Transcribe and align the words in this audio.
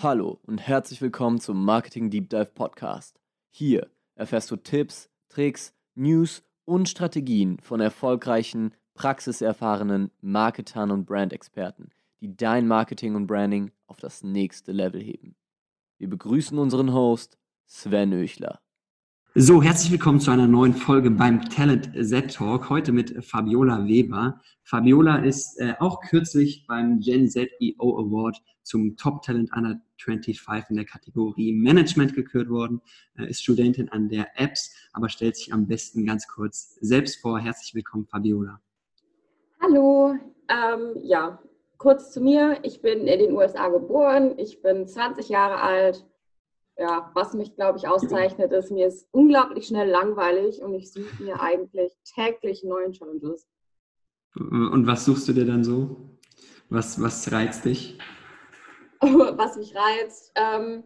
Hallo 0.00 0.38
und 0.46 0.58
herzlich 0.58 1.02
willkommen 1.02 1.40
zum 1.40 1.64
Marketing 1.64 2.08
Deep 2.08 2.30
Dive 2.30 2.52
Podcast. 2.54 3.18
Hier 3.50 3.88
erfährst 4.14 4.48
du 4.48 4.54
Tipps, 4.54 5.10
Tricks, 5.28 5.74
News 5.96 6.44
und 6.64 6.88
Strategien 6.88 7.58
von 7.60 7.80
erfolgreichen, 7.80 8.74
praxiserfahrenen 8.94 10.12
Marketern 10.20 10.92
und 10.92 11.04
Brandexperten, 11.04 11.90
die 12.20 12.36
dein 12.36 12.68
Marketing 12.68 13.16
und 13.16 13.26
Branding 13.26 13.72
auf 13.88 13.96
das 13.96 14.22
nächste 14.22 14.70
Level 14.70 15.02
heben. 15.02 15.34
Wir 15.98 16.08
begrüßen 16.08 16.56
unseren 16.56 16.92
Host 16.92 17.36
Sven 17.66 18.12
Öchler. 18.12 18.60
So, 19.34 19.60
herzlich 19.64 19.90
willkommen 19.90 20.20
zu 20.20 20.30
einer 20.30 20.46
neuen 20.46 20.74
Folge 20.74 21.10
beim 21.10 21.42
Talent 21.50 21.90
Z 22.00 22.32
Talk. 22.32 22.70
Heute 22.70 22.92
mit 22.92 23.24
Fabiola 23.24 23.84
Weber. 23.84 24.40
Fabiola 24.62 25.16
ist 25.16 25.58
äh, 25.58 25.74
auch 25.80 26.00
kürzlich 26.02 26.66
beim 26.68 27.00
Gen 27.00 27.28
Z 27.28 27.50
EO 27.60 27.98
Award 27.98 28.40
zum 28.62 28.96
Top 28.96 29.22
Talent 29.22 29.52
25 30.02 30.70
in 30.70 30.76
der 30.76 30.84
Kategorie 30.84 31.52
Management 31.52 32.14
gekürt 32.14 32.48
worden, 32.48 32.80
ist 33.14 33.42
Studentin 33.42 33.88
an 33.88 34.08
der 34.08 34.28
Apps, 34.36 34.74
aber 34.92 35.08
stellt 35.08 35.36
sich 35.36 35.52
am 35.52 35.66
besten 35.66 36.06
ganz 36.06 36.26
kurz 36.28 36.76
selbst 36.80 37.20
vor. 37.20 37.38
Herzlich 37.38 37.74
willkommen, 37.74 38.06
Fabiola. 38.06 38.60
Hallo, 39.60 40.14
ähm, 40.48 40.96
ja, 41.02 41.42
kurz 41.76 42.12
zu 42.12 42.20
mir. 42.20 42.58
Ich 42.62 42.80
bin 42.80 43.06
in 43.06 43.18
den 43.18 43.32
USA 43.32 43.68
geboren, 43.68 44.38
ich 44.38 44.62
bin 44.62 44.86
20 44.86 45.28
Jahre 45.28 45.60
alt 45.60 46.04
ja, 46.78 47.10
was 47.14 47.34
mich, 47.34 47.56
glaube 47.56 47.78
ich, 47.78 47.88
auszeichnet, 47.88 48.52
ist, 48.52 48.70
mir 48.70 48.86
ist 48.86 49.08
unglaublich 49.10 49.66
schnell 49.66 49.88
langweilig 49.88 50.62
und 50.62 50.74
ich 50.74 50.92
suche 50.92 51.22
mir 51.22 51.40
eigentlich 51.40 51.92
täglich 52.04 52.62
neue 52.62 52.92
Challenges. 52.92 53.46
Und 54.36 54.86
was 54.86 55.04
suchst 55.04 55.26
du 55.28 55.32
dir 55.32 55.44
dann 55.44 55.64
so? 55.64 55.96
Was, 56.68 57.02
was 57.02 57.32
reizt 57.32 57.64
dich? 57.64 57.98
was 59.36 59.56
mich 59.56 59.74
reizt? 59.74 60.32
Ähm, 60.34 60.84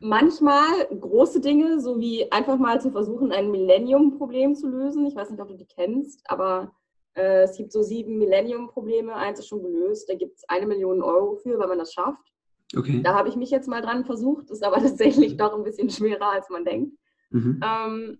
manchmal 0.00 0.86
große 0.88 1.40
Dinge, 1.40 1.80
so 1.80 1.98
wie 1.98 2.30
einfach 2.30 2.58
mal 2.58 2.80
zu 2.80 2.90
versuchen, 2.90 3.32
ein 3.32 3.50
Millennium-Problem 3.50 4.54
zu 4.54 4.68
lösen. 4.68 5.06
Ich 5.06 5.16
weiß 5.16 5.30
nicht, 5.30 5.40
ob 5.40 5.48
du 5.48 5.54
die 5.54 5.66
kennst, 5.66 6.22
aber 6.30 6.72
äh, 7.14 7.42
es 7.42 7.56
gibt 7.56 7.72
so 7.72 7.82
sieben 7.82 8.18
Millennium-Probleme. 8.18 9.14
Eins 9.14 9.38
ist 9.38 9.48
schon 9.48 9.62
gelöst. 9.62 10.08
Da 10.08 10.14
gibt 10.14 10.36
es 10.36 10.44
eine 10.48 10.66
Million 10.66 11.02
Euro 11.02 11.36
für, 11.36 11.58
wenn 11.58 11.68
man 11.68 11.78
das 11.78 11.92
schafft. 11.92 12.32
Okay. 12.76 13.00
Da 13.02 13.14
habe 13.14 13.28
ich 13.28 13.36
mich 13.36 13.50
jetzt 13.50 13.68
mal 13.68 13.80
dran 13.80 14.04
versucht, 14.04 14.50
ist 14.50 14.64
aber 14.64 14.76
tatsächlich 14.80 15.36
doch 15.36 15.54
ein 15.54 15.64
bisschen 15.64 15.90
schwerer, 15.90 16.32
als 16.32 16.50
man 16.50 16.64
denkt. 16.64 16.96
Mhm. 17.30 17.60
Ähm, 17.64 18.18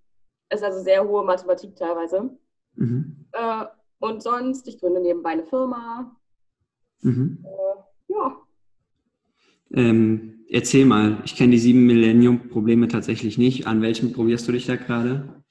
ist 0.51 0.63
also 0.63 0.81
sehr 0.83 1.07
hohe 1.07 1.25
Mathematik 1.25 1.77
teilweise. 1.77 2.31
Mhm. 2.75 3.27
Äh, 3.33 3.65
und 3.99 4.23
sonst, 4.23 4.69
ich 4.69 4.79
gründe 4.79 5.01
nebenbei 5.01 5.31
eine 5.31 5.45
Firma. 5.45 6.17
Mhm. 7.03 7.45
Äh, 7.45 8.13
ja. 8.13 8.37
Ähm, 9.77 10.47
erzähl 10.49 10.87
mal, 10.87 11.19
ich 11.25 11.37
kenne 11.37 11.53
die 11.53 11.59
sieben 11.59 11.87
Millennium-Probleme 11.87 12.89
tatsächlich 12.89 13.37
nicht. 13.37 13.67
An 13.67 13.83
welchem 13.83 14.13
probierst 14.13 14.49
du 14.49 14.53
dich 14.53 14.67
da 14.67 14.77
gerade? 14.77 15.43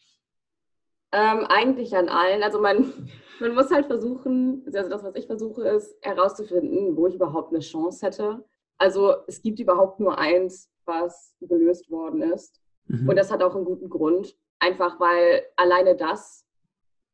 Ähm, 1.11 1.45
eigentlich 1.47 1.95
an 1.95 2.09
allen. 2.09 2.41
Also 2.41 2.59
man, 2.59 2.91
man 3.39 3.53
muss 3.53 3.71
halt 3.71 3.85
versuchen, 3.85 4.63
also 4.65 4.89
das, 4.89 5.03
was 5.03 5.15
ich 5.15 5.27
versuche, 5.27 5.67
ist 5.69 5.95
herauszufinden, 6.01 6.97
wo 6.97 7.07
ich 7.07 7.15
überhaupt 7.15 7.53
eine 7.53 7.61
Chance 7.61 8.05
hätte. 8.05 8.43
Also 8.77 9.13
es 9.27 9.41
gibt 9.41 9.59
überhaupt 9.59 9.99
nur 9.99 10.17
eins, 10.17 10.71
was 10.85 11.35
gelöst 11.39 11.89
worden 11.91 12.21
ist. 12.21 12.59
Mhm. 12.87 13.07
Und 13.07 13.15
das 13.15 13.31
hat 13.31 13.43
auch 13.43 13.55
einen 13.55 13.65
guten 13.65 13.89
Grund. 13.89 14.35
Einfach 14.59 14.99
weil 14.99 15.43
alleine 15.55 15.95
das 15.95 16.45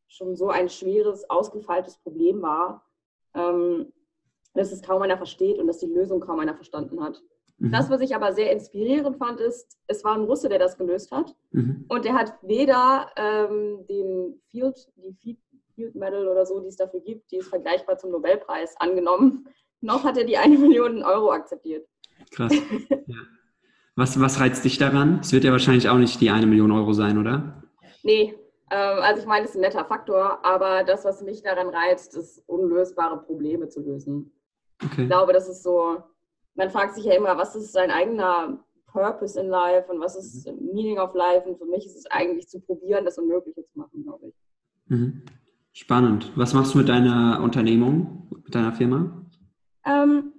schon 0.07 0.35
so 0.35 0.49
ein 0.49 0.69
schweres, 0.69 1.29
ausgefeiltes 1.29 1.97
Problem 1.97 2.41
war, 2.41 2.85
ähm, 3.33 3.91
dass 4.53 4.71
es 4.71 4.81
kaum 4.81 5.01
einer 5.01 5.17
versteht 5.17 5.59
und 5.59 5.67
dass 5.67 5.79
die 5.79 5.87
Lösung 5.87 6.19
kaum 6.19 6.39
einer 6.39 6.55
verstanden 6.55 7.01
hat. 7.01 7.21
Mhm. 7.57 7.71
Das, 7.71 7.89
was 7.89 8.01
ich 8.01 8.15
aber 8.15 8.33
sehr 8.33 8.51
inspirierend 8.51 9.17
fand, 9.17 9.39
ist, 9.39 9.77
es 9.87 10.03
war 10.03 10.15
ein 10.15 10.23
Russe, 10.23 10.49
der 10.49 10.59
das 10.59 10.77
gelöst 10.77 11.11
hat. 11.11 11.35
Mhm. 11.51 11.85
Und 11.87 12.05
der 12.05 12.13
hat 12.13 12.33
weder 12.41 13.09
ähm, 13.15 13.85
den 13.87 14.41
Field, 14.49 14.89
die 15.23 15.37
Field 15.75 15.95
Medal 15.95 16.27
oder 16.27 16.45
so, 16.45 16.59
die 16.59 16.67
es 16.67 16.75
dafür 16.75 17.01
gibt, 17.01 17.31
die 17.31 17.37
ist 17.37 17.49
vergleichbar 17.49 17.97
zum 17.97 18.11
Nobelpreis, 18.11 18.75
angenommen, 18.79 19.47
noch 19.79 20.03
hat 20.03 20.17
er 20.17 20.25
die 20.25 20.37
eine 20.37 20.57
Million 20.57 21.03
Euro 21.03 21.31
akzeptiert. 21.31 21.87
Krass. 22.31 22.53
Ja. 22.89 23.17
Was, 23.95 24.19
was 24.19 24.39
reizt 24.39 24.63
dich 24.63 24.77
daran? 24.77 25.19
Es 25.21 25.33
wird 25.33 25.43
ja 25.43 25.51
wahrscheinlich 25.51 25.89
auch 25.89 25.97
nicht 25.97 26.21
die 26.21 26.29
eine 26.29 26.45
Million 26.45 26.71
Euro 26.71 26.93
sein, 26.93 27.17
oder? 27.17 27.61
Nee, 28.03 28.33
ähm, 28.71 28.99
also 29.01 29.21
ich 29.21 29.27
meine, 29.27 29.43
es 29.43 29.51
ist 29.51 29.57
ein 29.57 29.61
netter 29.61 29.85
Faktor, 29.85 30.43
aber 30.45 30.83
das, 30.83 31.03
was 31.03 31.21
mich 31.21 31.43
daran 31.43 31.67
reizt, 31.67 32.15
ist 32.15 32.41
unlösbare 32.47 33.21
Probleme 33.21 33.67
zu 33.67 33.81
lösen. 33.81 34.31
Okay. 34.85 35.03
Ich 35.03 35.07
glaube, 35.07 35.33
das 35.33 35.47
ist 35.47 35.63
so, 35.63 35.97
man 36.55 36.69
fragt 36.69 36.95
sich 36.95 37.05
ja 37.05 37.13
immer, 37.13 37.37
was 37.37 37.55
ist 37.55 37.71
sein 37.71 37.91
eigener 37.91 38.63
Purpose 38.87 39.39
in 39.39 39.47
Life 39.47 39.91
und 39.91 39.99
was 39.99 40.15
ist 40.15 40.47
mhm. 40.47 40.73
Meaning 40.73 40.99
of 40.99 41.13
Life? 41.13 41.47
Und 41.47 41.57
für 41.57 41.65
mich 41.65 41.85
ist 41.85 41.97
es 41.97 42.05
eigentlich 42.07 42.47
zu 42.47 42.59
probieren, 42.59 43.05
das 43.05 43.17
Unmögliche 43.17 43.63
zu 43.65 43.79
machen, 43.79 44.03
glaube 44.03 44.27
ich. 44.27 44.33
Mhm. 44.87 45.23
Spannend. 45.73 46.31
Was 46.35 46.53
machst 46.53 46.73
du 46.73 46.79
mit 46.79 46.89
deiner 46.89 47.39
Unternehmung, 47.41 48.27
mit 48.43 48.53
deiner 48.53 48.73
Firma? 48.73 49.25
Ähm, 49.85 50.33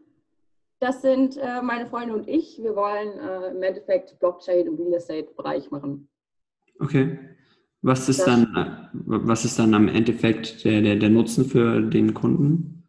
das 0.79 1.01
sind 1.01 1.37
äh, 1.39 1.63
meine 1.63 1.87
Freunde 1.87 2.15
und 2.15 2.29
ich. 2.29 2.59
Wir 2.63 2.77
wollen 2.77 3.19
äh, 3.19 3.51
im 3.51 3.63
Endeffekt 3.63 4.19
Blockchain 4.19 4.67
im 4.67 4.75
Real 4.75 4.95
Estate-Bereich 4.95 5.71
machen. 5.71 6.09
Okay. 6.81 7.19
Was 7.81 8.09
ist, 8.09 8.27
dann, 8.27 8.55
äh, 8.55 8.89
was 8.93 9.45
ist 9.45 9.59
dann 9.59 9.75
am 9.75 9.89
Endeffekt 9.89 10.65
der, 10.65 10.83
der, 10.83 10.97
der 10.97 11.11
Nutzen 11.11 11.47
für 11.47 11.81
den 11.81 12.15
Kunden? 12.15 12.82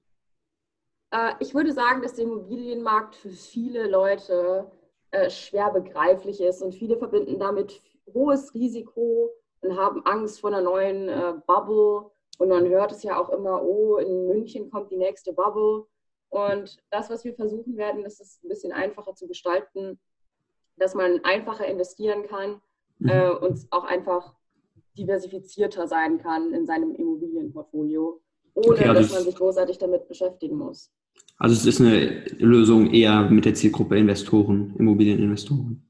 Äh, 1.13 1.35
ich 1.39 1.53
würde 1.53 1.71
sagen, 1.71 2.01
dass 2.01 2.15
der 2.15 2.25
Immobilienmarkt 2.25 3.15
für 3.15 3.29
viele 3.29 3.87
Leute 3.87 4.69
äh, 5.11 5.29
schwer 5.29 5.71
begreiflich 5.71 6.41
ist 6.41 6.61
und 6.61 6.73
viele 6.73 6.97
verbinden 6.97 7.39
damit 7.39 7.81
hohes 8.13 8.53
Risiko 8.53 9.29
und 9.61 9.77
haben 9.77 10.05
Angst 10.05 10.41
vor 10.41 10.49
einer 10.49 10.61
neuen 10.61 11.07
äh, 11.07 11.33
Bubble. 11.45 12.11
Und 12.39 12.49
man 12.49 12.67
hört 12.67 12.91
es 12.91 13.03
ja 13.03 13.21
auch 13.21 13.29
immer, 13.29 13.63
oh, 13.63 13.97
in 13.97 14.27
München 14.27 14.71
kommt 14.71 14.91
die 14.91 14.97
nächste 14.97 15.33
Bubble. 15.33 15.85
Und 16.29 16.79
das, 16.89 17.11
was 17.11 17.23
wir 17.23 17.35
versuchen 17.35 17.77
werden, 17.77 18.03
ist 18.05 18.19
es 18.19 18.41
ein 18.43 18.49
bisschen 18.49 18.71
einfacher 18.71 19.13
zu 19.13 19.27
gestalten, 19.27 19.99
dass 20.77 20.95
man 20.95 21.23
einfacher 21.23 21.67
investieren 21.67 22.25
kann 22.25 22.59
mhm. 22.97 23.37
und 23.39 23.67
auch 23.69 23.83
einfach 23.83 24.33
diversifizierter 24.97 25.87
sein 25.87 26.17
kann 26.17 26.51
in 26.51 26.65
seinem 26.65 26.95
Immobilienportfolio, 26.95 28.19
ohne 28.55 28.67
okay, 28.67 28.89
also 28.89 29.01
dass 29.01 29.13
man 29.13 29.23
sich 29.23 29.35
großartig 29.35 29.77
damit 29.77 30.07
beschäftigen 30.07 30.57
muss. 30.57 30.91
Also 31.37 31.55
es 31.55 31.65
ist 31.65 31.81
eine 31.81 32.25
Lösung 32.37 32.91
eher 32.91 33.29
mit 33.29 33.45
der 33.45 33.53
Zielgruppe 33.53 33.97
Investoren, 33.97 34.75
Immobilieninvestoren. 34.77 35.89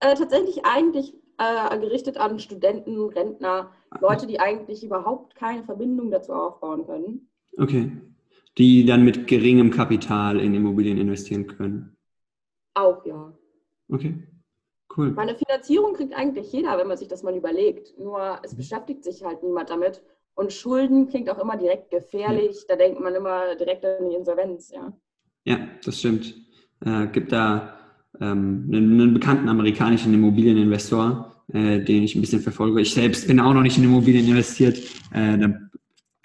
Äh, 0.00 0.14
tatsächlich 0.14 0.64
eigentlich 0.64 1.14
äh, 1.38 1.78
gerichtet 1.78 2.16
an 2.18 2.38
Studenten, 2.38 3.08
Rentner, 3.08 3.72
Leute, 4.00 4.26
die 4.26 4.38
eigentlich 4.38 4.84
überhaupt 4.84 5.34
keine 5.34 5.64
Verbindung 5.64 6.10
dazu 6.10 6.32
aufbauen 6.32 6.86
können. 6.86 7.28
Okay 7.56 7.90
die 8.58 8.86
dann 8.86 9.04
mit 9.04 9.26
geringem 9.26 9.70
Kapital 9.70 10.40
in 10.40 10.54
Immobilien 10.54 10.98
investieren 10.98 11.46
können. 11.46 11.96
Auch 12.74 13.04
ja. 13.04 13.32
Okay, 13.88 14.14
cool. 14.96 15.10
Meine 15.12 15.34
Finanzierung 15.34 15.94
kriegt 15.94 16.14
eigentlich 16.14 16.52
jeder, 16.52 16.76
wenn 16.78 16.88
man 16.88 16.96
sich 16.96 17.08
das 17.08 17.22
mal 17.22 17.36
überlegt. 17.36 17.98
Nur 17.98 18.38
es 18.42 18.54
beschäftigt 18.54 19.04
sich 19.04 19.24
halt 19.24 19.42
niemand 19.42 19.70
damit. 19.70 20.02
Und 20.36 20.52
Schulden 20.52 21.08
klingt 21.08 21.28
auch 21.28 21.38
immer 21.38 21.56
direkt 21.56 21.90
gefährlich. 21.90 22.56
Ja. 22.60 22.64
Da 22.68 22.76
denkt 22.76 23.00
man 23.00 23.14
immer 23.14 23.56
direkt 23.56 23.84
an 23.84 24.08
die 24.08 24.14
Insolvenz, 24.14 24.70
ja. 24.70 24.92
Ja, 25.44 25.58
das 25.84 25.98
stimmt. 25.98 26.34
Äh, 26.84 27.08
gibt 27.08 27.32
da 27.32 27.78
ähm, 28.20 28.68
einen, 28.68 29.00
einen, 29.00 29.14
bekannten 29.14 29.48
amerikanischen 29.48 30.14
Immobilieninvestor, 30.14 31.42
äh, 31.52 31.80
den 31.80 32.04
ich 32.04 32.14
ein 32.14 32.20
bisschen 32.20 32.40
verfolge. 32.40 32.80
Ich 32.80 32.94
selbst 32.94 33.26
bin 33.26 33.40
auch 33.40 33.54
noch 33.54 33.62
nicht 33.62 33.78
in 33.78 33.84
Immobilien 33.84 34.28
investiert. 34.28 34.78
Äh, 35.12 35.38
da 35.38 35.48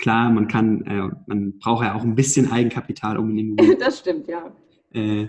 Klar, 0.01 0.31
man 0.31 0.47
kann, 0.47 0.81
äh, 0.87 1.15
man 1.27 1.59
braucht 1.59 1.85
ja 1.85 1.93
auch 1.93 2.01
ein 2.01 2.15
bisschen 2.15 2.51
Eigenkapital, 2.51 3.19
um 3.19 3.29
in 3.29 3.37
Immobilien. 3.37 3.77
das 3.79 3.99
stimmt, 3.99 4.27
ja. 4.27 4.51
Äh, 4.93 5.27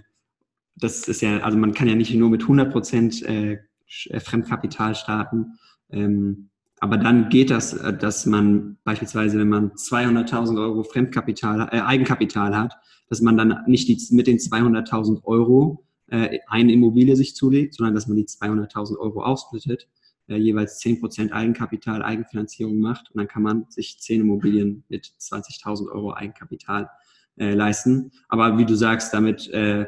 das 0.76 1.06
ist 1.08 1.20
ja, 1.20 1.40
also 1.40 1.58
man 1.58 1.74
kann 1.74 1.88
ja 1.88 1.94
nicht 1.94 2.14
nur 2.14 2.30
mit 2.30 2.40
100 2.40 2.72
Prozent 2.72 3.22
äh, 3.22 3.58
Fremdkapital 3.86 4.94
starten. 4.94 5.58
Ähm, 5.90 6.48
aber 6.82 6.96
dann 6.96 7.28
geht 7.28 7.50
das, 7.50 7.74
äh, 7.74 7.96
dass 7.96 8.26
man 8.26 8.76
beispielsweise, 8.82 9.38
wenn 9.38 9.48
man 9.48 9.70
200.000 9.70 10.60
Euro 10.60 10.82
Fremdkapital, 10.82 11.68
äh, 11.70 11.80
Eigenkapital 11.80 12.56
hat, 12.56 12.74
dass 13.08 13.20
man 13.20 13.36
dann 13.36 13.62
nicht 13.68 13.86
die, 13.86 13.96
mit 14.12 14.26
den 14.26 14.38
200.000 14.38 15.22
Euro 15.22 15.86
äh, 16.08 16.40
eine 16.48 16.72
Immobilie 16.72 17.14
sich 17.14 17.36
zulegt, 17.36 17.74
sondern 17.76 17.94
dass 17.94 18.08
man 18.08 18.16
die 18.16 18.24
200.000 18.24 18.98
Euro 18.98 19.22
aufsplittet 19.22 19.86
äh, 20.26 20.34
jeweils 20.34 20.82
10% 20.82 21.30
Eigenkapital, 21.30 22.02
Eigenfinanzierung 22.02 22.80
macht 22.80 23.12
und 23.12 23.18
dann 23.18 23.28
kann 23.28 23.44
man 23.44 23.66
sich 23.68 24.00
10 24.00 24.22
Immobilien 24.22 24.82
mit 24.88 25.06
20.000 25.20 25.88
Euro 25.92 26.14
Eigenkapital 26.14 26.90
äh, 27.36 27.54
leisten. 27.54 28.10
Aber 28.28 28.58
wie 28.58 28.66
du 28.66 28.74
sagst, 28.74 29.14
damit 29.14 29.48
äh, 29.50 29.86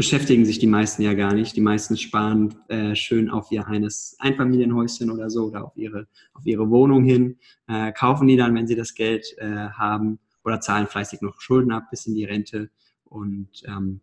beschäftigen 0.00 0.46
sich 0.46 0.58
die 0.58 0.66
meisten 0.66 1.02
ja 1.02 1.12
gar 1.12 1.34
nicht. 1.34 1.54
Die 1.54 1.60
meisten 1.60 1.94
sparen 1.94 2.54
äh, 2.68 2.94
schön 2.94 3.28
auf 3.28 3.52
ihr 3.52 3.66
eines 3.66 4.16
Einfamilienhäuschen 4.18 5.10
oder 5.10 5.28
so 5.28 5.48
oder 5.48 5.62
auf 5.62 5.76
ihre, 5.76 6.06
auf 6.32 6.46
ihre 6.46 6.70
Wohnung 6.70 7.04
hin, 7.04 7.38
äh, 7.68 7.92
kaufen 7.92 8.26
die 8.26 8.38
dann, 8.38 8.54
wenn 8.54 8.66
sie 8.66 8.76
das 8.76 8.94
Geld 8.94 9.36
äh, 9.36 9.44
haben 9.44 10.18
oder 10.42 10.58
zahlen 10.58 10.86
fleißig 10.86 11.20
noch 11.20 11.38
Schulden 11.42 11.70
ab 11.70 11.90
bis 11.90 12.06
in 12.06 12.14
die 12.14 12.24
Rente 12.24 12.70
und 13.04 13.50
ähm, 13.66 14.00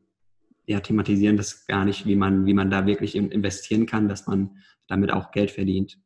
ja, 0.67 0.81
thematisieren 0.81 1.35
das 1.35 1.65
gar 1.65 1.83
nicht, 1.83 2.05
wie 2.05 2.15
man, 2.15 2.45
wie 2.45 2.53
man 2.53 2.69
da 2.69 2.85
wirklich 2.85 3.15
investieren 3.15 3.87
kann, 3.87 4.07
dass 4.07 4.27
man 4.27 4.61
damit 4.85 5.11
auch 5.11 5.31
Geld 5.31 5.49
verdient. 5.49 5.97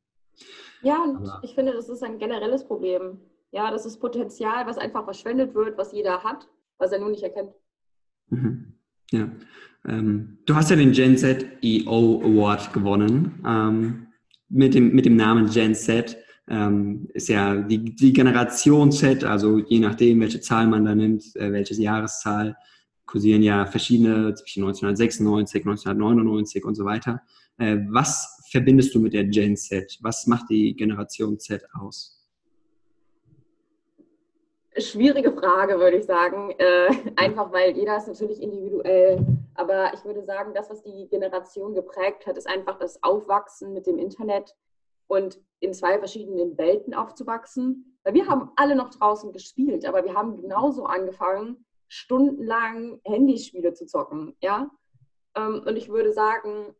Ja, 0.83 1.03
und 1.03 1.17
Aber 1.17 1.41
ich 1.43 1.53
finde, 1.53 1.73
das 1.73 1.89
ist 1.89 2.01
ein 2.01 2.17
generelles 2.17 2.65
Problem. 2.65 3.19
Ja, 3.51 3.69
das 3.71 3.85
ist 3.85 3.99
Potenzial, 3.99 4.65
was 4.67 4.77
einfach 4.77 5.03
verschwendet 5.03 5.53
wird, 5.53 5.77
was 5.77 5.91
jeder 5.91 6.23
hat, 6.23 6.47
was 6.77 6.93
er 6.93 6.99
nur 6.99 7.09
nicht 7.09 7.23
erkennt. 7.23 7.51
Mhm. 8.29 8.77
Ja. 9.11 9.29
Ähm, 9.87 10.37
du 10.45 10.55
hast 10.55 10.69
ja 10.69 10.75
den 10.75 10.91
Gen 10.91 11.17
Z 11.17 11.45
EO 11.63 12.21
Award 12.23 12.73
gewonnen. 12.73 13.41
Ähm, 13.45 14.07
mit, 14.49 14.73
dem, 14.73 14.93
mit 14.93 15.05
dem 15.05 15.15
Namen 15.15 15.49
Gen 15.49 15.73
Z 15.73 16.17
ähm, 16.47 17.07
ist 17.13 17.29
ja 17.29 17.55
die, 17.55 17.95
die 17.95 18.13
Generation 18.13 18.91
Z, 18.91 19.23
also 19.23 19.59
je 19.59 19.79
nachdem, 19.79 20.19
welche 20.19 20.41
Zahl 20.41 20.67
man 20.67 20.85
da 20.85 20.93
nimmt, 20.93 21.35
äh, 21.35 21.51
welche 21.51 21.75
Jahreszahl, 21.75 22.55
kursieren 23.05 23.43
ja 23.43 23.65
verschiedene 23.65 24.33
zwischen 24.35 24.63
1996, 24.63 25.65
1999 25.65 26.63
und 26.63 26.75
so 26.75 26.85
weiter. 26.85 27.21
Äh, 27.57 27.77
was 27.89 28.41
verbindest 28.49 28.95
du 28.95 28.99
mit 28.99 29.13
der 29.13 29.25
Gen 29.25 29.57
Z? 29.57 29.97
Was 30.01 30.27
macht 30.27 30.49
die 30.49 30.73
Generation 30.75 31.39
Z 31.39 31.63
aus? 31.73 32.20
Schwierige 34.77 35.33
Frage, 35.33 35.79
würde 35.79 35.97
ich 35.97 36.05
sagen. 36.05 36.51
Äh, 36.57 36.89
einfach 37.17 37.51
weil 37.51 37.75
jeder 37.75 37.97
ist 37.97 38.07
natürlich 38.07 38.41
individuell. 38.41 39.19
Aber 39.53 39.93
ich 39.93 40.05
würde 40.05 40.23
sagen, 40.23 40.53
das, 40.53 40.69
was 40.69 40.81
die 40.81 41.09
Generation 41.09 41.75
geprägt 41.75 42.25
hat, 42.25 42.37
ist 42.37 42.47
einfach 42.47 42.79
das 42.79 43.03
Aufwachsen 43.03 43.73
mit 43.73 43.85
dem 43.85 43.97
Internet 43.97 44.55
und 45.07 45.41
in 45.59 45.73
zwei 45.73 45.99
verschiedenen 45.99 46.57
Welten 46.57 46.93
aufzuwachsen. 46.93 47.97
Weil 48.03 48.13
wir 48.13 48.27
haben 48.27 48.51
alle 48.55 48.75
noch 48.75 48.89
draußen 48.91 49.33
gespielt, 49.33 49.85
aber 49.85 50.05
wir 50.05 50.13
haben 50.13 50.41
genauso 50.41 50.85
angefangen, 50.85 51.65
stundenlang 51.89 53.01
Handyspiele 53.03 53.73
zu 53.73 53.85
zocken. 53.85 54.37
Ja? 54.41 54.71
Ähm, 55.35 55.63
und 55.65 55.75
ich 55.75 55.89
würde 55.89 56.13
sagen, 56.13 56.73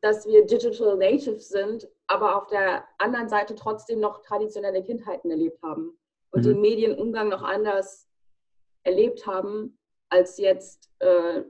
dass 0.00 0.26
wir 0.26 0.46
Digital 0.46 0.96
Natives 0.96 1.50
sind, 1.50 1.86
aber 2.06 2.36
auf 2.36 2.46
der 2.46 2.84
anderen 2.96 3.28
Seite 3.28 3.54
trotzdem 3.54 4.00
noch 4.00 4.22
traditionelle 4.22 4.82
Kindheiten 4.82 5.30
erlebt 5.30 5.62
haben 5.62 5.98
und 6.34 6.44
mhm. 6.44 6.48
den 6.48 6.60
Medienumgang 6.60 7.28
noch 7.28 7.42
anders 7.42 8.08
erlebt 8.82 9.26
haben 9.26 9.78
als 10.08 10.38
jetzt 10.38 10.90
äh, 10.98 11.42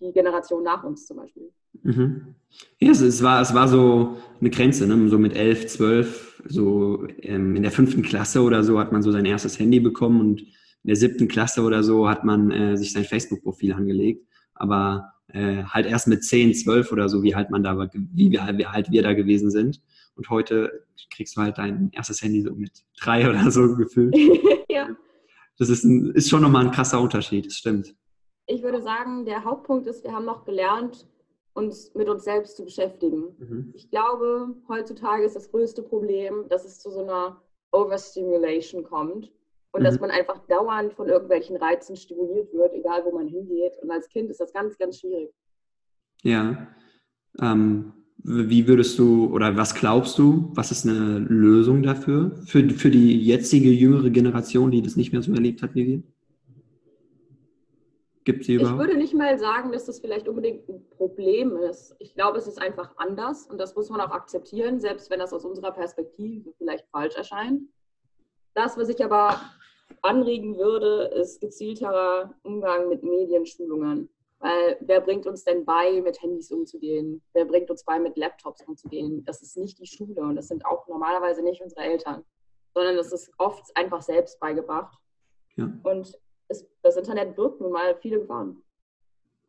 die 0.00 0.12
Generation 0.12 0.62
nach 0.62 0.84
uns 0.84 1.06
zum 1.06 1.16
Beispiel. 1.16 1.50
Mhm. 1.82 2.34
Ja, 2.78 2.90
es, 2.90 3.00
es, 3.00 3.22
war, 3.22 3.40
es 3.40 3.54
war 3.54 3.68
so 3.68 4.16
eine 4.40 4.50
Grenze, 4.50 4.86
ne? 4.86 5.08
so 5.08 5.18
mit 5.18 5.34
elf, 5.34 5.66
zwölf, 5.66 6.42
so 6.46 7.06
ähm, 7.20 7.56
in 7.56 7.62
der 7.62 7.72
fünften 7.72 8.02
Klasse 8.02 8.42
oder 8.42 8.62
so 8.62 8.78
hat 8.78 8.92
man 8.92 9.02
so 9.02 9.10
sein 9.10 9.24
erstes 9.24 9.58
Handy 9.58 9.80
bekommen 9.80 10.20
und 10.20 10.40
in 10.40 10.88
der 10.88 10.96
siebten 10.96 11.28
Klasse 11.28 11.62
oder 11.62 11.82
so 11.82 12.08
hat 12.08 12.24
man 12.24 12.50
äh, 12.50 12.76
sich 12.76 12.92
sein 12.92 13.04
Facebook-Profil 13.04 13.72
angelegt. 13.72 14.26
Aber 14.54 15.12
äh, 15.28 15.62
halt 15.64 15.86
erst 15.86 16.08
mit 16.08 16.24
zehn, 16.24 16.52
zwölf 16.54 16.92
oder 16.92 17.08
so, 17.08 17.22
wie 17.22 17.34
halt 17.34 17.50
man 17.50 17.62
da, 17.62 17.78
wie, 17.78 18.32
wie, 18.32 18.32
wie 18.32 18.66
alt 18.66 18.90
wir 18.90 19.02
da 19.02 19.14
gewesen 19.14 19.50
sind. 19.50 19.80
Und 20.14 20.28
heute 20.30 20.86
kriegst 21.10 21.36
du 21.36 21.40
halt 21.40 21.58
dein 21.58 21.90
erstes 21.92 22.22
Handy 22.22 22.42
so 22.42 22.52
mit 22.54 22.72
drei 23.00 23.28
oder 23.30 23.50
so 23.50 23.74
gefühlt. 23.76 24.16
ja. 24.68 24.88
Das 25.58 25.68
ist, 25.68 25.84
ein, 25.84 26.12
ist 26.12 26.28
schon 26.28 26.42
nochmal 26.42 26.64
ein 26.66 26.70
krasser 26.70 27.00
Unterschied, 27.00 27.46
das 27.46 27.54
stimmt. 27.54 27.94
Ich 28.46 28.62
würde 28.62 28.82
sagen, 28.82 29.24
der 29.24 29.44
Hauptpunkt 29.44 29.86
ist, 29.86 30.02
wir 30.04 30.12
haben 30.12 30.24
noch 30.24 30.44
gelernt, 30.44 31.06
uns 31.54 31.94
mit 31.94 32.08
uns 32.08 32.24
selbst 32.24 32.56
zu 32.56 32.64
beschäftigen. 32.64 33.36
Mhm. 33.38 33.72
Ich 33.74 33.90
glaube, 33.90 34.54
heutzutage 34.68 35.24
ist 35.24 35.36
das 35.36 35.50
größte 35.50 35.82
Problem, 35.82 36.46
dass 36.48 36.64
es 36.64 36.80
zu 36.80 36.90
so 36.90 37.02
einer 37.02 37.42
Overstimulation 37.72 38.84
kommt 38.84 39.30
und 39.72 39.80
mhm. 39.80 39.84
dass 39.84 40.00
man 40.00 40.10
einfach 40.10 40.38
dauernd 40.46 40.94
von 40.94 41.08
irgendwelchen 41.08 41.56
Reizen 41.56 41.96
stimuliert 41.96 42.52
wird, 42.52 42.72
egal 42.72 43.04
wo 43.04 43.12
man 43.12 43.28
hingeht. 43.28 43.74
Und 43.82 43.90
als 43.90 44.08
Kind 44.08 44.30
ist 44.30 44.40
das 44.40 44.52
ganz, 44.52 44.78
ganz 44.78 45.00
schwierig. 45.00 45.30
Ja. 46.22 46.68
Ähm, 47.40 47.92
wie 48.24 48.68
würdest 48.68 48.98
du 48.98 49.32
oder 49.32 49.56
was 49.56 49.74
glaubst 49.74 50.18
du, 50.18 50.50
was 50.54 50.70
ist 50.70 50.86
eine 50.86 51.18
Lösung 51.18 51.82
dafür, 51.82 52.32
für, 52.46 52.68
für 52.70 52.90
die 52.90 53.20
jetzige 53.20 53.70
jüngere 53.70 54.10
Generation, 54.10 54.70
die 54.70 54.82
das 54.82 54.96
nicht 54.96 55.12
mehr 55.12 55.22
so 55.22 55.32
erlebt 55.32 55.62
hat 55.62 55.74
wie 55.74 55.86
wir? 55.86 56.02
Gibt 58.24 58.44
sie 58.44 58.54
überhaupt? 58.54 58.80
Ich 58.80 58.86
würde 58.86 58.98
nicht 58.98 59.14
mal 59.14 59.36
sagen, 59.38 59.72
dass 59.72 59.86
das 59.86 59.98
vielleicht 59.98 60.28
unbedingt 60.28 60.68
ein 60.68 60.84
Problem 60.90 61.56
ist. 61.56 61.96
Ich 61.98 62.14
glaube, 62.14 62.38
es 62.38 62.46
ist 62.46 62.62
einfach 62.62 62.96
anders 62.96 63.46
und 63.46 63.58
das 63.58 63.74
muss 63.74 63.90
man 63.90 64.00
auch 64.00 64.12
akzeptieren, 64.12 64.78
selbst 64.80 65.10
wenn 65.10 65.18
das 65.18 65.32
aus 65.32 65.44
unserer 65.44 65.72
Perspektive 65.72 66.52
vielleicht 66.56 66.86
falsch 66.92 67.16
erscheint. 67.16 67.62
Das, 68.54 68.76
was 68.78 68.88
ich 68.88 69.04
aber 69.04 69.40
anregen 70.02 70.56
würde, 70.56 71.10
ist 71.20 71.40
gezielterer 71.40 72.32
Umgang 72.42 72.88
mit 72.88 73.02
Medienschulungen. 73.02 74.08
Weil 74.42 74.76
wer 74.80 75.00
bringt 75.00 75.24
uns 75.26 75.44
denn 75.44 75.64
bei, 75.64 76.00
mit 76.00 76.20
Handys 76.20 76.50
umzugehen? 76.50 77.22
Wer 77.32 77.44
bringt 77.44 77.70
uns 77.70 77.84
bei, 77.84 78.00
mit 78.00 78.16
Laptops 78.16 78.62
umzugehen? 78.66 79.24
Das 79.24 79.40
ist 79.40 79.56
nicht 79.56 79.78
die 79.78 79.86
Schule 79.86 80.20
und 80.20 80.34
das 80.34 80.48
sind 80.48 80.66
auch 80.66 80.88
normalerweise 80.88 81.42
nicht 81.42 81.62
unsere 81.62 81.82
Eltern, 81.82 82.24
sondern 82.74 82.96
das 82.96 83.12
ist 83.12 83.30
oft 83.38 83.64
einfach 83.76 84.02
selbst 84.02 84.40
beigebracht. 84.40 84.98
Ja. 85.54 85.72
Und 85.84 86.18
es, 86.48 86.66
das 86.82 86.96
Internet 86.96 87.36
birgt 87.36 87.60
nun 87.60 87.70
mal 87.70 87.96
viele 88.02 88.18
Gefahren. 88.18 88.60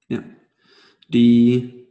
Ja, 0.09 0.23
die 1.07 1.87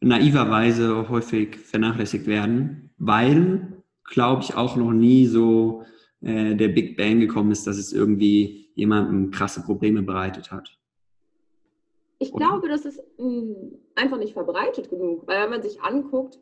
naiverweise 0.00 1.08
häufig 1.08 1.56
vernachlässigt 1.56 2.28
werden, 2.28 2.90
weil, 2.96 3.82
glaube 4.04 4.42
ich, 4.42 4.54
auch 4.54 4.76
noch 4.76 4.92
nie 4.92 5.26
so 5.26 5.82
äh, 6.20 6.54
der 6.54 6.68
Big 6.68 6.96
Bang 6.96 7.18
gekommen 7.18 7.50
ist, 7.50 7.66
dass 7.66 7.76
es 7.76 7.92
irgendwie 7.92 8.70
jemandem 8.76 9.32
krasse 9.32 9.64
Probleme 9.64 10.02
bereitet 10.02 10.52
hat. 10.52 10.78
Ich 12.18 12.32
Oder? 12.32 12.46
glaube, 12.46 12.68
das 12.68 12.84
ist 12.84 13.02
mh, 13.18 13.24
hm, 13.24 13.78
einfach 13.94 14.18
nicht 14.18 14.32
verbreitet 14.32 14.88
genug, 14.88 15.26
weil 15.26 15.42
wenn 15.42 15.50
man 15.50 15.62
sich 15.62 15.80
anguckt, 15.82 16.38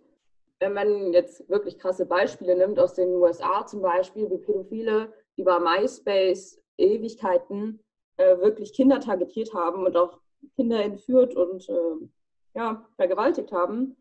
wenn 0.61 0.73
man 0.73 1.12
jetzt 1.12 1.49
wirklich 1.49 1.79
krasse 1.79 2.06
Beispiele 2.06 2.56
nimmt 2.56 2.79
aus 2.79 2.94
den 2.94 3.09
USA 3.11 3.67
zum 3.67 3.82
Beispiel, 3.82 4.31
wie 4.31 4.38
Pädophile 4.38 5.12
über 5.37 5.59
MySpace 5.61 6.62
Ewigkeiten 6.79 7.81
äh, 8.17 8.38
wirklich 8.38 8.73
Kinder 8.73 9.00
targetiert 9.00 9.53
haben 9.53 9.85
und 9.85 9.97
auch 9.97 10.21
Kinder 10.56 10.82
entführt 10.82 11.35
und 11.35 11.69
äh, 11.69 12.09
ja, 12.55 12.87
vergewaltigt 12.97 13.53
haben, 13.53 13.97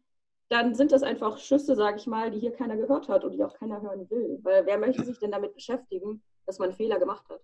dann 0.49 0.75
sind 0.75 0.91
das 0.91 1.01
einfach 1.01 1.37
Schüsse, 1.37 1.75
sage 1.75 1.97
ich 1.97 2.05
mal, 2.05 2.29
die 2.29 2.39
hier 2.39 2.51
keiner 2.51 2.77
gehört 2.77 3.09
hat 3.09 3.23
und 3.23 3.33
die 3.33 3.43
auch 3.43 3.53
keiner 3.55 3.81
hören 3.81 4.07
will. 4.09 4.39
Weil 4.43 4.65
wer 4.65 4.77
möchte 4.77 5.03
sich 5.03 5.17
denn 5.17 5.31
damit 5.31 5.55
beschäftigen, 5.55 6.21
dass 6.45 6.59
man 6.59 6.73
Fehler 6.73 6.99
gemacht 6.99 7.27
hat? 7.29 7.41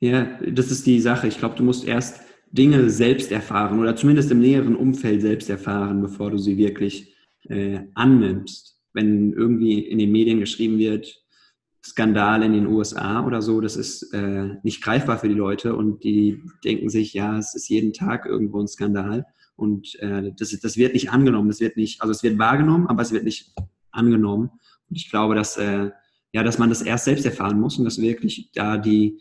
Ja, 0.00 0.38
das 0.46 0.70
ist 0.70 0.86
die 0.86 1.00
Sache. 1.00 1.26
Ich 1.26 1.38
glaube, 1.38 1.54
du 1.54 1.62
musst 1.62 1.86
erst 1.86 2.20
Dinge 2.52 2.90
selbst 2.90 3.30
erfahren 3.30 3.78
oder 3.78 3.94
zumindest 3.94 4.30
im 4.30 4.40
näheren 4.40 4.74
Umfeld 4.74 5.20
selbst 5.20 5.48
erfahren, 5.48 6.02
bevor 6.02 6.30
du 6.30 6.38
sie 6.38 6.56
wirklich 6.56 7.14
äh, 7.48 7.80
annimmst. 7.94 8.78
Wenn 8.92 9.32
irgendwie 9.32 9.78
in 9.78 9.98
den 9.98 10.10
Medien 10.10 10.40
geschrieben 10.40 10.78
wird, 10.78 11.22
Skandal 11.84 12.42
in 12.42 12.52
den 12.52 12.66
USA 12.66 13.24
oder 13.24 13.40
so, 13.40 13.60
das 13.60 13.76
ist 13.76 14.12
äh, 14.12 14.56
nicht 14.62 14.82
greifbar 14.82 15.18
für 15.18 15.28
die 15.28 15.34
Leute 15.34 15.74
und 15.74 16.04
die 16.04 16.42
denken 16.64 16.90
sich, 16.90 17.14
ja, 17.14 17.38
es 17.38 17.54
ist 17.54 17.68
jeden 17.68 17.92
Tag 17.92 18.26
irgendwo 18.26 18.60
ein 18.60 18.68
Skandal 18.68 19.24
und 19.56 19.94
äh, 20.00 20.32
das, 20.36 20.50
das 20.60 20.76
wird 20.76 20.92
nicht 20.92 21.10
angenommen, 21.10 21.48
das 21.48 21.60
wird 21.60 21.76
nicht, 21.76 22.02
also 22.02 22.10
es 22.10 22.22
wird 22.22 22.38
wahrgenommen, 22.38 22.88
aber 22.88 23.02
es 23.02 23.12
wird 23.12 23.24
nicht 23.24 23.52
angenommen 23.92 24.50
und 24.90 24.96
ich 24.96 25.08
glaube, 25.08 25.34
dass, 25.34 25.56
äh, 25.56 25.90
ja, 26.32 26.42
dass 26.42 26.58
man 26.58 26.68
das 26.68 26.82
erst 26.82 27.06
selbst 27.06 27.24
erfahren 27.24 27.58
muss 27.58 27.78
und 27.78 27.84
dass 27.84 28.00
wirklich 28.00 28.50
da 28.52 28.76
die, 28.76 29.20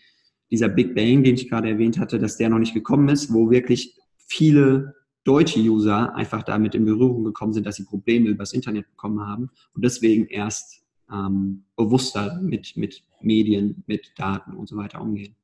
dieser 0.52 0.70
Big 0.70 0.96
Bang, 0.96 1.24
den 1.24 1.36
ich 1.36 1.50
gerade 1.50 1.70
erwähnt 1.70 2.00
hatte, 2.00 2.20
dass 2.20 2.38
der 2.38 2.50
noch 2.50 2.60
nicht 2.60 2.74
gekommen 2.74 3.10
ist, 3.10 3.34
wo 3.34 3.50
wirklich 3.50 3.98
viele 4.18 4.96
deutsche 5.24 5.60
User 5.60 6.16
einfach 6.16 6.44
damit 6.44 6.76
in 6.76 6.86
Berührung 6.86 7.24
gekommen 7.24 7.54
sind, 7.54 7.66
dass 7.66 7.76
sie 7.76 7.84
Probleme 7.84 8.30
übers 8.30 8.54
Internet 8.54 8.90
bekommen 8.90 9.22
haben 9.26 9.50
und 9.74 9.84
deswegen 9.84 10.26
erst 10.28 10.84
ähm, 11.12 11.66
bewusster 11.76 12.40
mit, 12.42 12.78
mit 12.78 13.04
Medien, 13.22 13.84
mit 13.88 14.12
Daten 14.18 14.54
und 14.54 14.68
so 14.68 14.78
weiter 14.78 15.02
umgehen. 15.02 15.36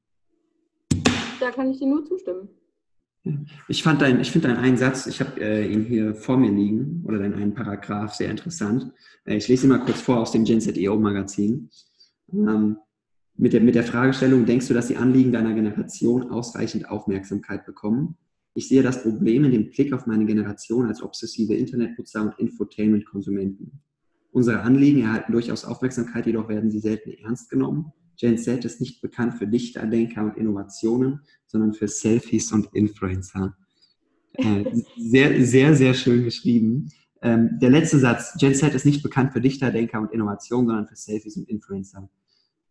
Da 1.39 1.51
kann 1.51 1.71
ich 1.71 1.79
dir 1.79 1.87
nur 1.87 2.05
zustimmen. 2.05 2.49
Ich 3.67 3.81
fand 3.81 4.01
dein, 4.01 4.21
ich 4.21 4.31
finde 4.31 4.49
deinen 4.49 4.57
einen 4.57 4.77
Satz, 4.77 5.07
ich 5.07 5.19
habe 5.19 5.41
äh, 5.41 5.67
ihn 5.67 5.83
hier 5.83 6.13
vor 6.13 6.37
mir 6.37 6.51
liegen, 6.51 7.03
oder 7.05 7.17
deinen 7.17 7.33
einen 7.33 7.55
Paragraph 7.55 8.13
sehr 8.13 8.29
interessant. 8.29 8.91
Äh, 9.25 9.37
ich 9.37 9.47
lese 9.47 9.65
ihn 9.65 9.69
mal 9.69 9.79
kurz 9.79 10.01
vor 10.01 10.19
aus 10.19 10.31
dem 10.31 10.43
GenZEO 10.43 10.97
Magazin. 10.99 11.69
Ähm, 12.31 12.77
mit, 13.37 13.53
der, 13.53 13.61
mit 13.61 13.75
der 13.75 13.83
Fragestellung, 13.83 14.45
denkst 14.45 14.67
du, 14.67 14.73
dass 14.73 14.87
die 14.87 14.97
Anliegen 14.97 15.31
deiner 15.31 15.53
Generation 15.53 16.29
ausreichend 16.29 16.89
Aufmerksamkeit 16.89 17.65
bekommen? 17.65 18.17
Ich 18.53 18.69
sehe 18.69 18.83
das 18.83 19.03
Problem 19.03 19.43
in 19.43 19.51
dem 19.51 19.69
Blick 19.69 19.91
auf 19.91 20.07
meine 20.07 20.25
Generation 20.25 20.85
als 20.85 21.01
obsessive 21.01 21.53
Internetnutzer 21.53 22.21
und 22.21 22.39
Infotainment-Konsumenten. 22.39 23.81
Unsere 24.31 24.61
Anliegen 24.61 25.01
erhalten 25.01 25.33
durchaus 25.33 25.65
Aufmerksamkeit, 25.65 26.25
jedoch 26.25 26.47
werden 26.47 26.71
sie 26.71 26.79
selten 26.79 27.11
ernst 27.23 27.49
genommen. 27.49 27.91
Gen 28.17 28.37
Z 28.37 28.63
ist 28.63 28.79
nicht 28.79 29.01
bekannt 29.01 29.35
für 29.35 29.47
Dichterdenker 29.47 30.23
und 30.23 30.37
Innovationen, 30.37 31.19
sondern 31.47 31.73
für 31.73 31.89
Selfies 31.89 32.51
und 32.53 32.69
Influencer. 32.73 33.57
Äh, 34.33 34.63
sehr, 34.97 35.45
sehr, 35.45 35.75
sehr 35.75 35.93
schön 35.93 36.23
geschrieben. 36.23 36.91
Ähm, 37.21 37.57
der 37.61 37.69
letzte 37.69 37.99
Satz, 37.99 38.35
Gen 38.37 38.55
Z 38.55 38.73
ist 38.73 38.85
nicht 38.85 39.03
bekannt 39.03 39.33
für 39.33 39.41
Dichterdenker 39.41 39.99
und 39.99 40.13
Innovationen, 40.13 40.67
sondern 40.67 40.87
für 40.87 40.95
Selfies 40.95 41.35
und 41.35 41.49
Influencer. 41.49 42.09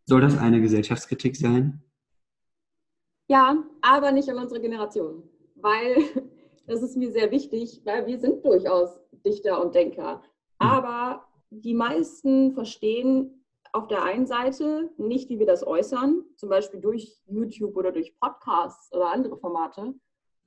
Soll 0.06 0.20
das 0.20 0.36
eine 0.36 0.60
Gesellschaftskritik 0.60 1.36
sein? 1.36 1.82
Ja, 3.26 3.64
aber 3.80 4.12
nicht 4.12 4.28
an 4.28 4.38
unsere 4.38 4.60
Generation, 4.60 5.22
weil 5.54 5.96
das 6.66 6.82
ist 6.82 6.96
mir 6.96 7.10
sehr 7.10 7.30
wichtig, 7.30 7.80
weil 7.84 8.06
wir 8.06 8.18
sind 8.18 8.44
durchaus 8.44 9.00
Dichter 9.24 9.64
und 9.64 9.74
Denker. 9.74 10.16
Mhm. 10.16 10.22
Aber 10.58 11.24
die 11.50 11.74
meisten 11.74 12.52
verstehen 12.52 13.44
auf 13.72 13.88
der 13.88 14.04
einen 14.04 14.26
Seite 14.26 14.90
nicht, 14.98 15.30
wie 15.30 15.38
wir 15.38 15.46
das 15.46 15.66
äußern, 15.66 16.22
zum 16.36 16.48
Beispiel 16.48 16.80
durch 16.80 17.20
YouTube 17.26 17.76
oder 17.76 17.90
durch 17.90 18.18
Podcasts 18.20 18.92
oder 18.92 19.10
andere 19.10 19.36
Formate, 19.36 19.94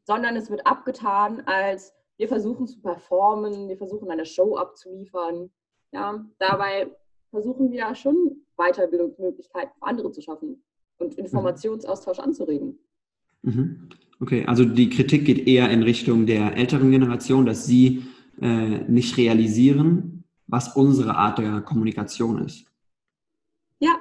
sondern 0.03 0.35
es 0.35 0.49
wird 0.49 0.65
abgetan 0.65 1.41
als 1.45 1.93
wir 2.17 2.27
versuchen 2.27 2.67
zu 2.67 2.81
performen, 2.81 3.69
wir 3.69 3.77
versuchen 3.77 4.09
eine 4.09 4.25
Show 4.25 4.57
abzuliefern. 4.57 5.51
Ja, 5.91 6.25
dabei 6.39 6.89
versuchen 7.29 7.71
wir 7.71 7.93
schon 7.95 8.46
Weiterbildungsmöglichkeiten 8.57 9.71
für 9.79 9.85
andere 9.85 10.11
zu 10.11 10.21
schaffen 10.21 10.63
und 10.97 11.17
mhm. 11.17 11.23
Informationsaustausch 11.23 12.19
anzuregen. 12.19 12.79
Mhm. 13.43 13.89
Okay, 14.19 14.45
also 14.47 14.65
die 14.65 14.89
Kritik 14.89 15.25
geht 15.25 15.47
eher 15.47 15.69
in 15.69 15.83
Richtung 15.83 16.25
der 16.25 16.57
älteren 16.57 16.89
Generation, 16.91 17.45
dass 17.45 17.65
sie 17.65 18.03
äh, 18.41 18.79
nicht 18.87 19.17
realisieren, 19.17 20.23
was 20.47 20.75
unsere 20.75 21.15
Art 21.15 21.37
der 21.37 21.61
Kommunikation 21.61 22.43
ist. 22.43 22.65
Ja, 23.79 23.99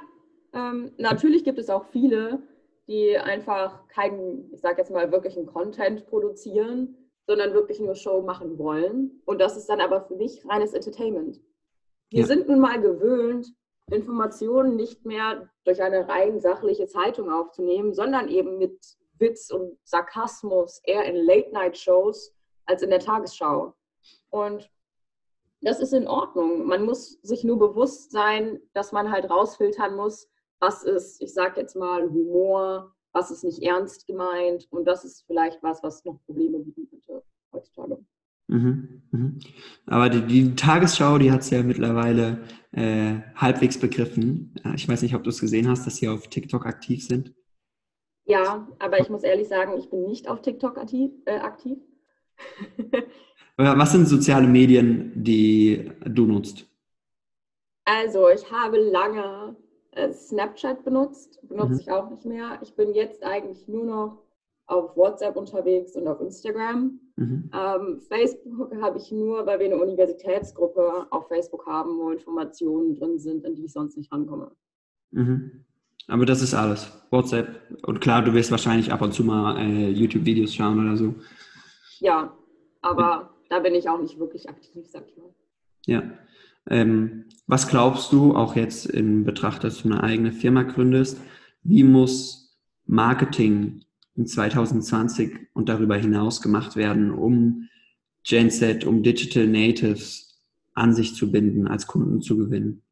ähm, 0.55 0.93
natürlich 0.97 1.45
gibt 1.45 1.59
es 1.59 1.69
auch 1.69 1.85
viele, 1.93 2.43
die 2.89 3.19
einfach 3.19 3.87
keinen, 3.89 4.51
ich 4.53 4.61
sage 4.61 4.79
jetzt 4.79 4.91
mal, 4.91 5.11
wirklichen 5.13 5.45
Content 5.47 6.07
produzieren, 6.07 6.97
sondern 7.27 7.53
wirklich 7.53 7.81
nur 7.81 7.95
Show 7.95 8.23
machen 8.23 8.57
wollen. 8.59 9.21
Und 9.25 9.41
das 9.41 9.57
ist 9.57 9.67
dann 9.67 9.81
aber 9.81 10.03
für 10.03 10.17
mich 10.17 10.47
reines 10.49 10.73
Entertainment. 10.73 11.41
Wir 12.11 12.21
ja. 12.21 12.27
sind 12.27 12.49
nun 12.49 12.61
mal 12.61 12.81
gewöhnt, 12.81 13.53
Informationen 13.91 14.77
nicht 14.77 15.05
mehr 15.05 15.49
durch 15.65 15.83
eine 15.83 16.09
rein 16.09 16.41
sachliche 16.41 16.87
Zeitung 16.87 17.31
aufzunehmen, 17.31 17.95
sondern 17.95 18.29
eben 18.29 18.59
mit 18.59 18.79
Witz 19.19 19.51
und 19.51 19.79
Sarkasmus 19.85 20.81
eher 20.85 21.05
in 21.05 21.17
Late-Night-Shows 21.17 22.35
als 22.67 22.83
in 22.83 22.91
der 22.91 22.99
Tagesschau. 22.99 23.75
Und 24.31 24.71
das 25.61 25.81
ist 25.81 25.93
in 25.93 26.09
Ordnung. 26.09 26.67
Man 26.67 26.85
muss 26.85 27.19
sich 27.23 27.45
nur 27.45 27.59
bewusst 27.59 28.11
sein, 28.11 28.61
dass 28.75 28.93
man 28.93 29.11
halt 29.11 29.31
rausfiltern 29.31 29.97
muss, 29.97 30.29
was 30.59 30.83
ist, 30.83 31.23
ich 31.23 31.33
sage 31.33 31.61
jetzt 31.61 31.77
mal, 31.77 32.09
Humor, 32.09 32.95
was 33.13 33.31
ist 33.31 33.45
nicht 33.45 33.63
ernst 33.63 34.07
gemeint 34.07 34.67
und 34.71 34.85
das 34.85 35.05
ist 35.05 35.25
vielleicht 35.27 35.63
was, 35.63 35.83
was 35.83 36.05
noch 36.05 36.19
Probleme 36.27 36.59
bieten 36.59 36.89
könnte 36.89 37.23
heutzutage. 37.53 38.05
Mhm, 38.49 39.03
mhm. 39.11 39.39
Aber 39.87 40.09
die, 40.09 40.23
die, 40.23 40.55
Tagesschau, 40.55 41.19
die 41.19 41.33
hat 41.33 41.41
es 41.41 41.51
ja 41.51 41.63
mittlerweile 41.63 42.45
äh, 42.73 43.21
halbwegs 43.35 43.79
begriffen. 43.79 44.55
Ich 44.75 44.89
weiß 44.89 45.03
nicht, 45.03 45.15
ob 45.15 45.25
du 45.25 45.31
es 45.31 45.41
gesehen 45.41 45.69
hast, 45.69 45.87
dass 45.87 45.97
sie 45.97 46.09
auf 46.09 46.29
TikTok 46.29 46.67
aktiv 46.67 47.05
sind. 47.05 47.35
Ja, 48.25 48.69
aber 48.79 49.01
ich 49.01 49.09
muss 49.09 49.23
ehrlich 49.23 49.49
sagen, 49.49 49.73
ich 49.79 49.89
bin 49.89 50.05
nicht 50.05 50.29
auf 50.29 50.43
TikTok 50.43 50.79
aktiv. 50.79 51.13
Äh, 51.27 51.39
aktiv. 51.39 51.79
Was 53.57 53.93
sind 53.93 54.07
soziale 54.07 54.47
Medien, 54.47 55.13
die 55.15 55.91
du 56.05 56.27
nutzt? 56.27 56.67
Also, 57.85 58.29
ich 58.29 58.51
habe 58.51 58.79
lange 58.79 59.57
äh, 59.93 60.13
Snapchat 60.13 60.85
benutzt, 60.85 61.41
benutze 61.49 61.75
mhm. 61.75 61.81
ich 61.81 61.91
auch 61.91 62.11
nicht 62.11 62.25
mehr. 62.27 62.59
Ich 62.63 62.75
bin 62.75 62.95
jetzt 62.95 63.23
eigentlich 63.23 63.67
nur 63.69 63.85
noch 63.85 64.23
auf 64.67 64.97
WhatsApp 64.97 65.37
unterwegs 65.37 65.97
und 65.97 66.07
auf 66.09 66.21
Instagram. 66.21 67.01
Mhm. 67.17 67.51
Ähm, 67.53 68.01
Facebook 68.09 68.75
habe 68.81 68.99
ich 68.99 69.11
nur, 69.11 69.47
weil 69.47 69.59
wir 69.59 69.67
eine 69.67 69.79
Universitätsgruppe 69.79 71.07
auf 71.11 71.29
Facebook 71.29 71.67
haben, 71.67 71.99
wo 71.99 72.11
Informationen 72.11 72.95
drin 72.95 73.19
sind, 73.19 73.45
an 73.47 73.55
die 73.55 73.65
ich 73.65 73.73
sonst 73.73 73.97
nicht 73.97 74.13
rankomme. 74.13 74.53
Mhm. 75.11 75.65
Aber 76.09 76.27
das 76.27 76.43
ist 76.43 76.55
alles. 76.55 76.93
WhatsApp. 77.11 77.49
Und 77.85 78.01
klar, 78.01 78.23
du 78.23 78.33
wirst 78.35 78.51
wahrscheinlich 78.51 78.93
ab 78.93 79.03
und 79.03 79.13
zu 79.13 79.25
mal 79.25 79.59
äh, 79.59 79.91
YouTube-Videos 79.91 80.55
schauen 80.55 80.79
oder 80.79 80.97
so. 80.97 81.15
Ja, 81.99 82.37
aber 82.83 83.03
ja. 83.03 83.31
da 83.49 83.59
bin 83.61 83.75
ich 83.75 83.89
auch 83.89 84.01
nicht 84.01 84.19
wirklich 84.19 84.49
aktiv, 84.49 84.87
sag 84.89 85.09
ich 85.09 85.17
mal. 85.17 85.35
Ja. 85.87 86.03
Ähm, 86.69 87.25
was 87.47 87.69
glaubst 87.69 88.13
du, 88.13 88.35
auch 88.35 88.57
jetzt 88.57 88.87
in 88.87 89.25
Betracht, 89.25 89.65
dass 89.65 89.83
du 89.83 89.89
eine 89.89 90.03
eigene 90.03 90.33
Firma 90.33 90.65
gründest, 90.65 91.21
wie 91.63 91.85
muss 91.85 92.61
Marketing 92.87 93.86
in 94.17 94.27
2020 94.27 95.49
und 95.53 95.69
darüber 95.69 95.97
hinaus 95.97 96.41
gemacht 96.41 96.77
werden, 96.77 97.11
um 97.13 97.69
Genset, 98.25 98.85
um 98.85 99.03
Digital 99.03 99.47
Natives 99.47 100.41
an 100.75 100.95
sich 100.95 101.15
zu 101.15 101.31
binden, 101.31 101.69
als 101.69 101.87
Kunden 101.87 102.21
zu 102.21 102.37
gewinnen? 102.37 102.83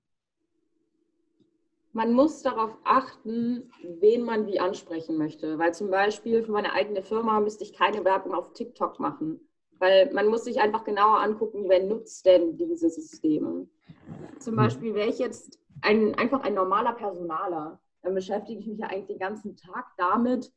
man 1.95 2.13
muss 2.13 2.43
darauf 2.43 2.77
achten, 2.83 3.71
wen 4.01 4.23
man 4.23 4.47
wie 4.47 4.59
ansprechen 4.59 5.17
möchte. 5.17 5.59
Weil 5.59 5.73
zum 5.75 5.91
Beispiel 5.91 6.43
für 6.43 6.51
meine 6.51 6.73
eigene 6.73 7.03
Firma 7.03 7.41
müsste 7.41 7.63
ich 7.63 7.73
keine 7.73 8.05
Werbung 8.05 8.35
auf 8.35 8.53
TikTok 8.53 8.99
machen. 8.99 9.41
Weil 9.79 10.13
man 10.13 10.27
muss 10.27 10.45
sich 10.45 10.61
einfach 10.61 10.85
genauer 10.85 11.21
angucken, 11.21 11.69
wer 11.69 11.85
nutzt 11.85 12.27
denn 12.27 12.57
diese 12.57 12.91
Systeme. 12.91 13.69
Zum 14.41 14.57
Beispiel 14.57 14.95
wäre 14.95 15.09
ich 15.09 15.21
jetzt 15.21 15.61
ein, 15.83 16.15
einfach 16.17 16.43
ein 16.43 16.55
normaler 16.55 16.93
Personaler. 16.93 17.81
Dann 18.03 18.15
beschäftige 18.15 18.59
ich 18.59 18.67
mich 18.67 18.79
ja 18.79 18.89
eigentlich 18.89 19.07
den 19.07 19.19
ganzen 19.19 19.57
Tag 19.57 19.87
damit, 19.97 20.53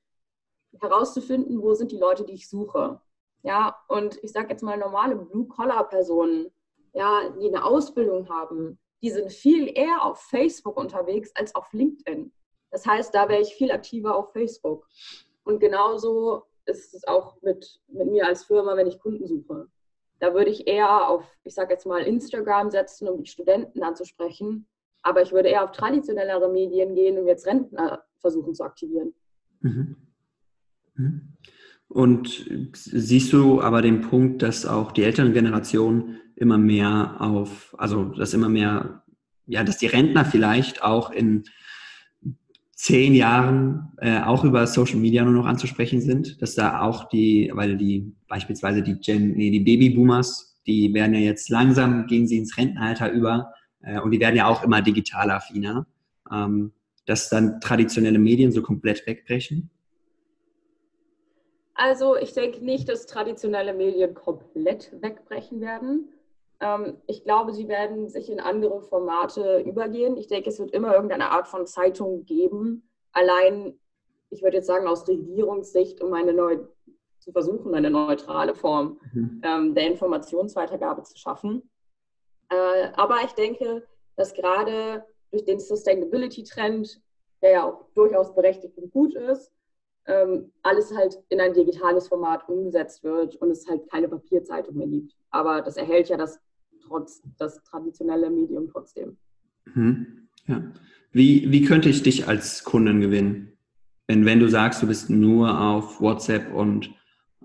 herauszufinden, 0.82 1.62
wo 1.62 1.74
sind 1.74 1.92
die 1.92 1.98
Leute, 1.98 2.26
die 2.26 2.34
ich 2.34 2.50
suche. 2.50 3.00
Ja, 3.44 3.78
und 3.88 4.22
ich 4.24 4.32
sage 4.32 4.50
jetzt 4.50 4.64
mal 4.64 4.78
normale 4.78 5.16
Blue-Collar-Personen, 5.16 6.48
ja, 6.94 7.30
die 7.40 7.48
eine 7.48 7.64
Ausbildung 7.64 8.28
haben, 8.30 8.80
die 9.02 9.12
sind 9.12 9.32
viel 9.32 9.72
eher 9.78 10.04
auf 10.04 10.20
Facebook 10.22 10.78
unterwegs 10.78 11.32
als 11.36 11.54
auf 11.56 11.72
LinkedIn. 11.72 12.32
Das 12.72 12.86
heißt, 12.86 13.14
da 13.14 13.30
wäre 13.30 13.42
ich 13.42 13.54
viel 13.54 13.72
aktiver 13.72 14.16
auf 14.16 14.32
Facebook. 14.34 14.88
Und 15.44 15.60
genauso 15.60 16.44
ist 16.66 16.94
es 16.94 17.08
auch 17.08 17.42
mit, 17.42 17.80
mit 17.88 18.10
mir 18.10 18.26
als 18.26 18.44
Firma, 18.44 18.76
wenn 18.76 18.88
ich 18.88 19.00
Kunden 19.00 19.26
suche. 19.28 19.68
Da 20.20 20.34
würde 20.34 20.50
ich 20.50 20.68
eher 20.68 21.08
auf, 21.08 21.24
ich 21.44 21.54
sage 21.54 21.74
jetzt 21.74 21.86
mal, 21.86 22.02
Instagram 22.02 22.72
setzen, 22.72 23.08
um 23.08 23.22
die 23.22 23.30
Studenten 23.30 23.84
anzusprechen. 23.84 24.68
Aber 25.04 25.22
ich 25.22 25.32
würde 25.32 25.50
eher 25.50 25.64
auf 25.64 25.72
traditionellere 25.72 26.50
Medien 26.50 26.96
gehen, 26.96 27.18
um 27.18 27.28
jetzt 27.28 27.46
Rentner 27.46 28.04
versuchen 28.18 28.56
zu 28.56 28.64
aktivieren. 28.64 29.14
Mhm. 29.62 30.07
Mhm. 30.98 31.22
Und 31.90 32.50
siehst 32.74 33.32
du 33.32 33.62
aber 33.62 33.82
den 33.82 34.02
Punkt, 34.02 34.42
dass 34.42 34.66
auch 34.66 34.92
die 34.92 35.04
älteren 35.04 35.34
Generationen 35.34 36.18
immer 36.36 36.58
mehr 36.58 37.16
auf, 37.20 37.76
also 37.78 38.06
dass 38.06 38.34
immer 38.34 38.50
mehr, 38.50 39.04
ja, 39.46 39.64
dass 39.64 39.78
die 39.78 39.88
Rentner 39.88 40.26
vielleicht 40.26 40.84
auch 40.84 41.12
in 41.12 41.46
zehn 42.74 43.16
Jahren 43.16 43.94
äh, 43.98 44.22
auch 44.22 44.44
über 44.44 44.68
Social 44.68 45.00
Media 45.00 45.24
nur 45.24 45.34
noch 45.34 45.48
anzusprechen 45.48 46.02
sind, 46.02 46.42
dass 46.42 46.54
da 46.54 46.82
auch 46.82 47.10
die, 47.10 47.50
weil 47.54 47.76
die 47.78 48.14
beispielsweise 48.28 48.84
die 48.84 49.00
Gen, 49.00 49.32
nee, 49.32 49.50
die 49.50 49.62
Babyboomers, 49.62 50.62
die 50.68 50.94
werden 50.94 51.16
ja 51.16 51.22
jetzt 51.22 51.50
langsam, 51.50 52.06
gehen 52.06 52.28
sie 52.28 52.38
ins 52.38 52.56
Rentenalter 52.58 53.12
über 53.12 53.52
äh, 53.82 54.00
und 54.00 54.12
die 54.12 54.20
werden 54.20 54.36
ja 54.36 54.46
auch 54.46 54.64
immer 54.64 54.82
digital 54.84 55.32
affiner, 55.32 55.88
ähm, 56.32 56.74
dass 57.08 57.30
dann 57.30 57.60
traditionelle 57.62 58.20
Medien 58.20 58.52
so 58.52 58.62
komplett 58.62 59.08
wegbrechen. 59.08 59.72
Also 61.78 62.16
ich 62.16 62.34
denke 62.34 62.66
nicht, 62.66 62.90
dass 62.90 63.06
traditionelle 63.06 63.72
Medien 63.72 64.16
komplett 64.16 64.92
wegbrechen 65.00 65.62
werden. 65.62 66.12
Ähm, 66.60 66.98
ich 67.06 67.24
glaube, 67.24 67.54
sie 67.54 67.68
werden 67.68 68.10
sich 68.10 68.32
in 68.32 68.40
andere 68.40 68.82
Formate 68.82 69.60
übergehen. 69.60 70.18
Ich 70.18 70.28
denke, 70.28 70.50
es 70.50 70.58
wird 70.58 70.72
immer 70.72 70.96
irgendeine 70.96 71.30
Art 71.30 71.48
von 71.48 71.68
Zeitung 71.68 72.26
geben. 72.26 72.90
Allein, 73.12 73.80
ich 74.32 74.42
würde 74.42 74.58
jetzt 74.58 74.66
sagen, 74.66 74.88
aus 74.88 75.08
Regierungssicht, 75.08 76.02
um 76.02 76.14
eine 76.14 76.34
neue, 76.34 76.68
zu 77.20 77.32
versuchen, 77.32 77.76
eine 77.76 77.92
neutrale 77.92 78.56
Form 78.56 79.00
mhm. 79.14 79.42
ähm, 79.44 79.76
der 79.76 79.86
Informationsweitergabe 79.86 81.04
zu 81.04 81.16
schaffen. 81.16 81.70
Äh, 82.50 82.90
aber 82.94 83.18
ich 83.24 83.34
denke, 83.34 83.86
dass 84.16 84.34
gerade 84.34 85.06
durch 85.30 85.46
den 85.46 85.60
Sustainability-Trend, 85.60 87.00
der 87.44 87.52
ja 87.52 87.66
auch 87.66 87.86
durchaus 87.94 88.34
berechtigt 88.34 88.80
und 88.80 88.92
gut 88.92 89.14
ist, 89.14 89.52
ähm, 90.08 90.52
alles 90.64 90.96
halt 90.96 91.20
in 91.30 91.40
ein 91.40 91.54
digitales 91.54 92.08
Format 92.08 92.48
umgesetzt 92.50 93.04
wird 93.04 93.36
und 93.38 93.52
es 93.52 93.68
halt 93.68 93.90
keine 93.92 94.08
Papierzeitung 94.08 94.76
mehr 94.78 94.88
gibt. 94.88 95.14
Aber 95.30 95.62
das 95.62 95.78
erhält 95.78 96.10
ja 96.10 96.18
das 96.18 96.40
trotz 96.88 97.22
das 97.38 97.62
traditionelle 97.64 98.30
Medium 98.30 98.70
trotzdem. 98.70 99.18
Mhm. 99.74 100.28
Ja. 100.48 100.64
Wie, 101.12 101.52
wie 101.52 101.64
könnte 101.64 101.90
ich 101.90 102.04
dich 102.04 102.28
als 102.28 102.64
Kunden 102.64 103.02
gewinnen? 103.02 103.54
Wenn, 104.08 104.26
wenn 104.26 104.40
du 104.40 104.48
sagst, 104.48 104.82
du 104.82 104.88
bist 104.88 105.10
nur 105.10 105.60
auf 105.60 106.00
WhatsApp 106.00 106.54
und 106.54 106.90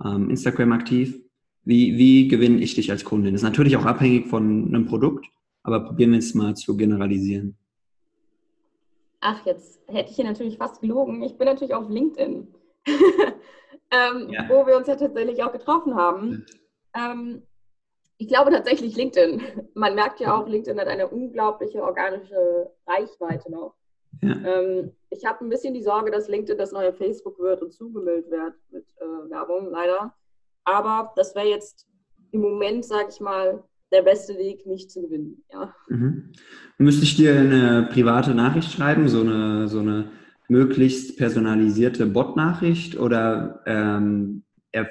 ähm, 0.05 0.31
Instagram 0.31 0.73
aktiv, 0.73 1.19
wie, 1.65 1.97
wie 1.97 2.29
gewinne 2.29 2.61
ich 2.61 2.75
dich 2.75 2.91
als 2.91 3.05
Kundin? 3.05 3.35
Das 3.35 3.43
ist 3.43 3.49
natürlich 3.49 3.77
auch 3.77 3.85
abhängig 3.85 4.29
von 4.29 4.69
einem 4.69 4.87
Produkt, 4.87 5.27
aber 5.63 5.81
probieren 5.81 6.13
wir 6.13 6.19
es 6.19 6.35
mal 6.35 6.55
zu 6.55 6.77
generalisieren. 6.77 7.57
Ach, 9.25 9.47
jetzt 9.47 9.81
hätte 9.87 10.11
ich 10.11 10.17
hier 10.17 10.25
natürlich 10.25 10.59
fast 10.59 10.81
gelogen. 10.81 11.23
Ich 11.23 11.39
bin 11.39 11.47
natürlich 11.47 11.75
auf 11.75 11.89
LinkedIn, 11.89 12.53
ähm, 12.89 14.29
ja. 14.31 14.49
wo 14.49 14.67
wir 14.67 14.77
uns 14.77 14.89
ja 14.89 14.97
tatsächlich 14.97 15.45
auch 15.45 15.53
getroffen 15.53 15.95
haben. 15.95 16.45
Ähm, 16.93 17.47
ich 18.19 18.27
glaube 18.27 18.51
tatsächlich 18.51 18.97
LinkedIn. 18.97 19.71
Man 19.75 19.95
merkt 19.95 20.19
ja 20.19 20.37
auch, 20.37 20.49
LinkedIn 20.49 20.79
hat 20.79 20.89
eine 20.89 21.07
unglaubliche 21.07 21.85
organische 21.85 22.73
Reichweite 22.85 23.51
noch. 23.51 23.77
Ja. 24.23 24.35
Ähm, 24.45 24.93
ich 25.11 25.25
habe 25.25 25.45
ein 25.45 25.49
bisschen 25.49 25.73
die 25.73 25.83
Sorge, 25.83 26.11
dass 26.11 26.27
LinkedIn 26.27 26.59
das 26.59 26.73
neue 26.73 26.93
Facebook 26.93 27.39
wird 27.39 27.63
und 27.63 27.73
zugemüllt 27.73 28.29
wird 28.29 28.55
mit 28.71 28.87
äh, 28.99 29.31
Werbung, 29.31 29.71
leider. 29.71 30.15
Aber 30.65 31.13
das 31.15 31.37
wäre 31.37 31.47
jetzt 31.47 31.87
im 32.33 32.41
Moment, 32.41 32.85
sage 32.85 33.09
ich 33.11 33.21
mal, 33.21 33.63
der 33.93 34.03
beste 34.03 34.37
Weg, 34.37 34.67
mich 34.67 34.89
zu 34.89 35.03
gewinnen. 35.03 35.43
Ja. 35.53 35.75
Mhm. 35.89 36.33
Müsste 36.79 37.05
ich 37.05 37.17
dir 37.17 37.39
eine 37.39 37.89
private 37.93 38.35
Nachricht 38.35 38.73
schreiben, 38.73 39.09
so 39.09 39.21
eine, 39.21 39.69
so 39.69 39.81
eine 39.81 40.11
möglichst 40.49 41.17
personalisierte 41.17 42.07
Bot-Nachricht 42.07 42.99
oder 42.99 43.63
ähm, 43.67 44.45
er, 44.71 44.89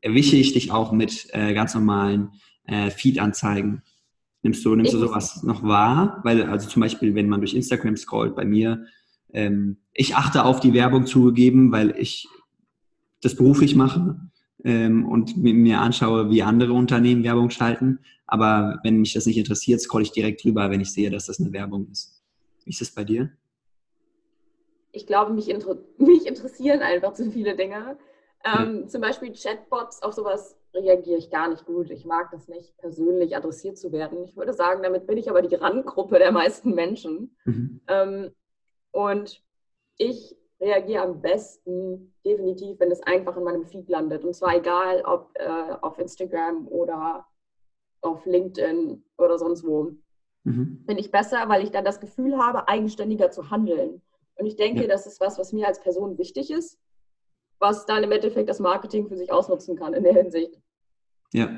erwische 0.00 0.36
ich 0.36 0.52
dich 0.52 0.72
auch 0.72 0.92
mit 0.92 1.28
äh, 1.32 1.54
ganz 1.54 1.74
normalen 1.74 2.30
äh, 2.64 2.90
Feed-Anzeigen? 2.90 3.82
Nimmst 4.42 4.64
du, 4.64 4.74
nimmst 4.74 4.92
du 4.92 4.98
sowas 4.98 5.42
noch 5.42 5.62
wahr? 5.62 6.20
Weil, 6.24 6.44
also 6.44 6.68
zum 6.68 6.80
Beispiel, 6.80 7.14
wenn 7.14 7.28
man 7.28 7.40
durch 7.40 7.54
Instagram 7.54 7.96
scrollt, 7.96 8.36
bei 8.36 8.44
mir, 8.44 8.86
ähm, 9.32 9.78
ich 9.92 10.16
achte 10.16 10.44
auf 10.44 10.60
die 10.60 10.74
Werbung 10.74 11.06
zugegeben, 11.06 11.72
weil 11.72 11.94
ich 11.98 12.28
das 13.20 13.34
beruflich 13.34 13.74
mache 13.74 14.16
ähm, 14.68 15.06
und 15.06 15.36
mir 15.36 15.80
anschaue, 15.80 16.30
wie 16.30 16.42
andere 16.42 16.72
Unternehmen 16.72 17.24
Werbung 17.24 17.50
schalten. 17.50 18.00
Aber 18.26 18.78
wenn 18.84 18.98
mich 18.98 19.14
das 19.14 19.26
nicht 19.26 19.38
interessiert, 19.38 19.80
scroll 19.80 20.02
ich 20.02 20.12
direkt 20.12 20.44
drüber, 20.44 20.70
wenn 20.70 20.80
ich 20.80 20.92
sehe, 20.92 21.10
dass 21.10 21.26
das 21.26 21.40
eine 21.40 21.52
Werbung 21.52 21.88
ist. 21.90 22.22
Wie 22.64 22.70
ist 22.70 22.80
das 22.80 22.90
bei 22.90 23.04
dir? 23.04 23.30
Ich 24.92 25.06
glaube, 25.06 25.32
mich, 25.32 25.48
inter 25.48 25.78
mich 25.98 26.26
interessieren 26.26 26.80
einfach 26.80 27.14
zu 27.14 27.30
viele 27.30 27.56
Dinge. 27.56 27.96
Ähm, 28.44 28.80
ja. 28.82 28.86
Zum 28.86 29.00
Beispiel 29.00 29.32
Chatbots, 29.32 30.02
auf 30.02 30.12
sowas 30.12 30.56
reagiere 30.74 31.18
ich 31.18 31.30
gar 31.30 31.48
nicht 31.48 31.64
gut. 31.64 31.90
Ich 31.90 32.04
mag 32.04 32.30
das 32.30 32.48
nicht, 32.48 32.76
persönlich 32.78 33.34
adressiert 33.34 33.78
zu 33.78 33.90
werden. 33.90 34.22
Ich 34.24 34.36
würde 34.36 34.52
sagen, 34.52 34.82
damit 34.82 35.06
bin 35.06 35.16
ich 35.16 35.30
aber 35.30 35.42
die 35.42 35.54
Randgruppe 35.54 36.18
der 36.18 36.30
meisten 36.30 36.74
Menschen. 36.74 37.36
Mhm. 37.44 37.80
Ähm, 37.88 38.30
und 38.92 39.42
ich 39.96 40.36
reagiere 40.60 41.02
am 41.02 41.20
besten 41.20 42.14
definitiv, 42.24 42.80
wenn 42.80 42.90
es 42.90 43.02
einfach 43.02 43.36
in 43.36 43.44
meinem 43.44 43.64
Feed 43.64 43.88
landet. 43.88 44.24
Und 44.24 44.34
zwar 44.34 44.56
egal, 44.56 45.02
ob 45.04 45.30
äh, 45.34 45.74
auf 45.80 45.98
Instagram 45.98 46.66
oder 46.68 47.26
auf 48.00 48.24
LinkedIn 48.26 49.02
oder 49.16 49.38
sonst 49.38 49.64
wo. 49.64 49.92
Mhm. 50.44 50.84
Bin 50.86 50.98
ich 50.98 51.10
besser, 51.10 51.48
weil 51.48 51.62
ich 51.62 51.70
dann 51.70 51.84
das 51.84 52.00
Gefühl 52.00 52.38
habe, 52.38 52.68
eigenständiger 52.68 53.30
zu 53.30 53.50
handeln. 53.50 54.02
Und 54.36 54.46
ich 54.46 54.56
denke, 54.56 54.82
ja. 54.82 54.88
das 54.88 55.06
ist 55.06 55.20
was, 55.20 55.38
was 55.38 55.52
mir 55.52 55.66
als 55.66 55.80
Person 55.80 56.18
wichtig 56.18 56.50
ist, 56.50 56.78
was 57.58 57.86
dann 57.86 58.04
im 58.04 58.12
Endeffekt 58.12 58.48
das 58.48 58.60
Marketing 58.60 59.08
für 59.08 59.16
sich 59.16 59.32
ausnutzen 59.32 59.76
kann 59.76 59.94
in 59.94 60.04
der 60.04 60.14
Hinsicht. 60.14 60.60
Ja, 61.32 61.50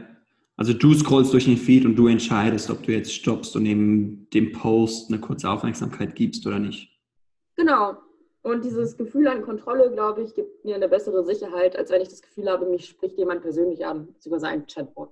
also 0.57 0.73
du 0.73 0.93
scrollst 0.95 1.33
durch 1.33 1.45
den 1.45 1.57
Feed 1.57 1.85
und 1.85 1.97
du 1.97 2.09
entscheidest, 2.09 2.71
ob 2.71 2.83
du 2.83 2.93
jetzt 2.93 3.13
stoppst 3.13 3.55
und 3.57 3.67
eben 3.67 4.29
dem 4.31 4.53
Post 4.53 5.11
eine 5.11 5.21
kurze 5.21 5.49
Aufmerksamkeit 5.49 6.15
gibst 6.15 6.47
oder 6.47 6.59
nicht. 6.59 6.91
Genau, 7.57 7.97
und 8.43 8.65
dieses 8.65 8.97
Gefühl 8.97 9.29
an 9.29 9.43
Kontrolle, 9.43 9.91
glaube 9.93 10.23
ich, 10.23 10.35
gibt 10.35 10.65
mir 10.65 10.75
eine 10.75 10.89
bessere 10.89 11.25
Sicherheit, 11.25 11.77
als 11.77 11.91
wenn 11.91 12.01
ich 12.01 12.09
das 12.09 12.23
Gefühl 12.23 12.49
habe, 12.49 12.67
mich 12.67 12.87
spricht 12.87 13.19
jemand 13.19 13.43
persönlich 13.43 13.85
an, 13.85 14.09
über 14.25 14.41
seinen 14.41 14.67
Chatbot. 14.67 15.11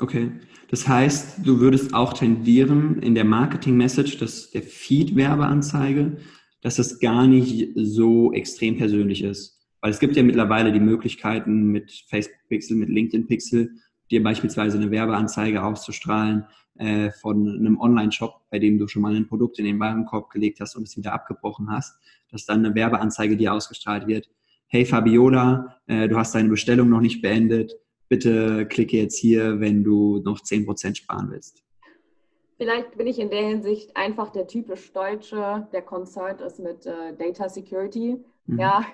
Okay, 0.00 0.32
das 0.68 0.88
heißt, 0.88 1.46
du 1.46 1.60
würdest 1.60 1.94
auch 1.94 2.12
tendieren 2.12 3.00
in 3.02 3.14
der 3.14 3.24
Marketing-Message, 3.24 4.18
dass 4.18 4.50
der 4.50 4.62
Feed-Werbeanzeige, 4.62 6.16
dass 6.60 6.76
das 6.76 6.98
gar 6.98 7.26
nicht 7.26 7.72
so 7.76 8.32
extrem 8.32 8.78
persönlich 8.78 9.22
ist. 9.22 9.60
Weil 9.80 9.90
es 9.90 10.00
gibt 10.00 10.16
ja 10.16 10.22
mittlerweile 10.22 10.72
die 10.72 10.80
Möglichkeiten 10.80 11.66
mit 11.66 12.04
Facebook 12.08 12.38
Pixel, 12.48 12.76
mit 12.76 12.88
LinkedIn 12.88 13.26
Pixel, 13.26 13.70
dir 14.10 14.22
beispielsweise 14.22 14.78
eine 14.78 14.90
Werbeanzeige 14.90 15.62
auszustrahlen, 15.62 16.46
äh, 16.78 17.10
von 17.10 17.46
einem 17.46 17.78
Online-Shop, 17.80 18.40
bei 18.50 18.58
dem 18.58 18.78
du 18.78 18.88
schon 18.88 19.02
mal 19.02 19.14
ein 19.14 19.28
Produkt 19.28 19.58
in 19.58 19.64
den 19.64 19.78
Warenkorb 19.78 20.30
gelegt 20.30 20.60
hast 20.60 20.76
und 20.76 20.84
es 20.84 20.96
wieder 20.96 21.12
abgebrochen 21.12 21.70
hast, 21.70 21.98
dass 22.30 22.46
dann 22.46 22.64
eine 22.64 22.74
Werbeanzeige 22.74 23.36
dir 23.36 23.52
ausgestrahlt 23.52 24.06
wird. 24.06 24.30
Hey 24.66 24.86
Fabiola, 24.86 25.78
äh, 25.86 26.08
du 26.08 26.16
hast 26.16 26.34
deine 26.34 26.48
Bestellung 26.48 26.88
noch 26.88 27.00
nicht 27.00 27.20
beendet. 27.20 27.74
Bitte 28.08 28.66
klicke 28.66 28.96
jetzt 28.96 29.18
hier, 29.18 29.60
wenn 29.60 29.84
du 29.84 30.22
noch 30.24 30.40
10% 30.40 30.96
sparen 30.96 31.30
willst. 31.30 31.62
Vielleicht 32.56 32.96
bin 32.96 33.06
ich 33.06 33.18
in 33.18 33.28
der 33.28 33.46
Hinsicht 33.46 33.96
einfach 33.96 34.30
der 34.30 34.46
typisch 34.46 34.92
Deutsche, 34.92 35.66
der 35.72 35.82
concerned 35.82 36.40
ist 36.40 36.60
mit 36.60 36.86
äh, 36.86 37.14
Data 37.16 37.48
Security. 37.48 38.24
Mhm. 38.46 38.58
Ja, 38.58 38.84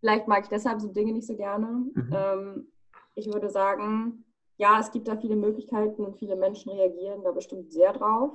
vielleicht 0.00 0.26
mag 0.26 0.44
ich 0.44 0.48
deshalb 0.48 0.80
so 0.80 0.88
Dinge 0.88 1.12
nicht 1.12 1.26
so 1.26 1.36
gerne. 1.36 1.84
Mhm. 1.94 2.10
Ähm, 2.12 2.66
ich 3.14 3.26
würde 3.26 3.50
sagen, 3.50 4.24
ja, 4.60 4.78
es 4.78 4.90
gibt 4.90 5.08
da 5.08 5.16
viele 5.16 5.36
Möglichkeiten 5.36 6.04
und 6.04 6.18
viele 6.18 6.36
Menschen 6.36 6.70
reagieren 6.70 7.24
da 7.24 7.32
bestimmt 7.32 7.72
sehr 7.72 7.94
drauf. 7.94 8.32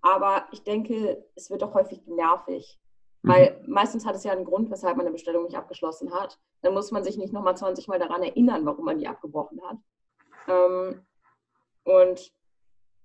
Aber 0.00 0.48
ich 0.50 0.64
denke, 0.64 1.24
es 1.36 1.48
wird 1.48 1.62
auch 1.62 1.74
häufig 1.74 2.04
nervig. 2.08 2.80
Mhm. 3.22 3.28
Weil 3.28 3.64
meistens 3.68 4.04
hat 4.04 4.16
es 4.16 4.24
ja 4.24 4.32
einen 4.32 4.44
Grund, 4.44 4.68
weshalb 4.68 4.96
man 4.96 5.06
eine 5.06 5.12
Bestellung 5.12 5.44
nicht 5.44 5.56
abgeschlossen 5.56 6.12
hat. 6.12 6.40
Dann 6.62 6.74
muss 6.74 6.90
man 6.90 7.04
sich 7.04 7.16
nicht 7.18 7.32
nochmal 7.32 7.56
20 7.56 7.86
Mal 7.86 8.00
daran 8.00 8.24
erinnern, 8.24 8.66
warum 8.66 8.84
man 8.84 8.98
die 8.98 9.06
abgebrochen 9.06 9.60
hat. 9.62 9.76
Ähm, 10.48 11.00
und 11.84 12.32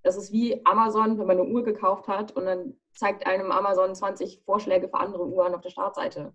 das 0.02 0.18
ist 0.18 0.32
wie 0.32 0.66
Amazon, 0.66 1.20
wenn 1.20 1.28
man 1.28 1.40
eine 1.40 1.50
Uhr 1.50 1.64
gekauft 1.64 2.08
hat 2.08 2.32
und 2.36 2.46
dann 2.46 2.80
zeigt 2.94 3.28
einem 3.28 3.52
Amazon 3.52 3.94
20 3.94 4.42
Vorschläge 4.44 4.90
für 4.90 5.00
andere 5.00 5.28
Uhren 5.28 5.54
auf 5.54 5.62
der 5.62 5.70
Startseite. 5.70 6.34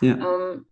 Ja. 0.00 0.14
Ähm, 0.14 0.66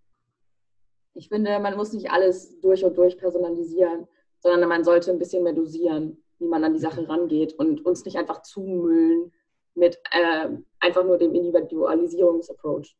ich 1.15 1.31
finde, 1.31 1.59
man 1.59 1.77
muss 1.77 1.93
nicht 1.93 2.13
alles 2.13 2.61
durch 2.61 2.85
und 2.85 2.97
durch 2.97 3.19
personalisieren 3.19 4.07
sondern 4.47 4.69
man 4.69 4.85
sollte 4.85 5.11
ein 5.11 5.19
bisschen 5.19 5.43
mehr 5.43 5.53
dosieren, 5.53 6.19
wie 6.39 6.47
man 6.47 6.63
an 6.63 6.75
die 6.75 6.81
Sache 6.81 7.09
rangeht 7.09 7.55
und 7.55 7.85
uns 7.85 8.05
nicht 8.05 8.17
einfach 8.17 8.43
zumüllen 8.43 9.33
mit 9.75 9.99
äh, 10.13 10.49
einfach 10.79 11.05
nur 11.05 11.19
dem 11.19 11.35
Individualisierungsapproach. 11.35 12.97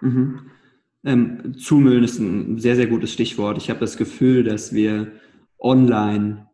Mhm. 0.00 0.50
Ähm, 1.04 1.54
zumüllen 1.58 2.04
ist 2.04 2.18
ein 2.18 2.58
sehr, 2.58 2.76
sehr 2.76 2.86
gutes 2.86 3.12
Stichwort. 3.12 3.56
Ich 3.56 3.70
habe 3.70 3.80
das 3.80 3.96
Gefühl, 3.96 4.44
dass 4.44 4.72
wir 4.72 5.12
online 5.58 6.48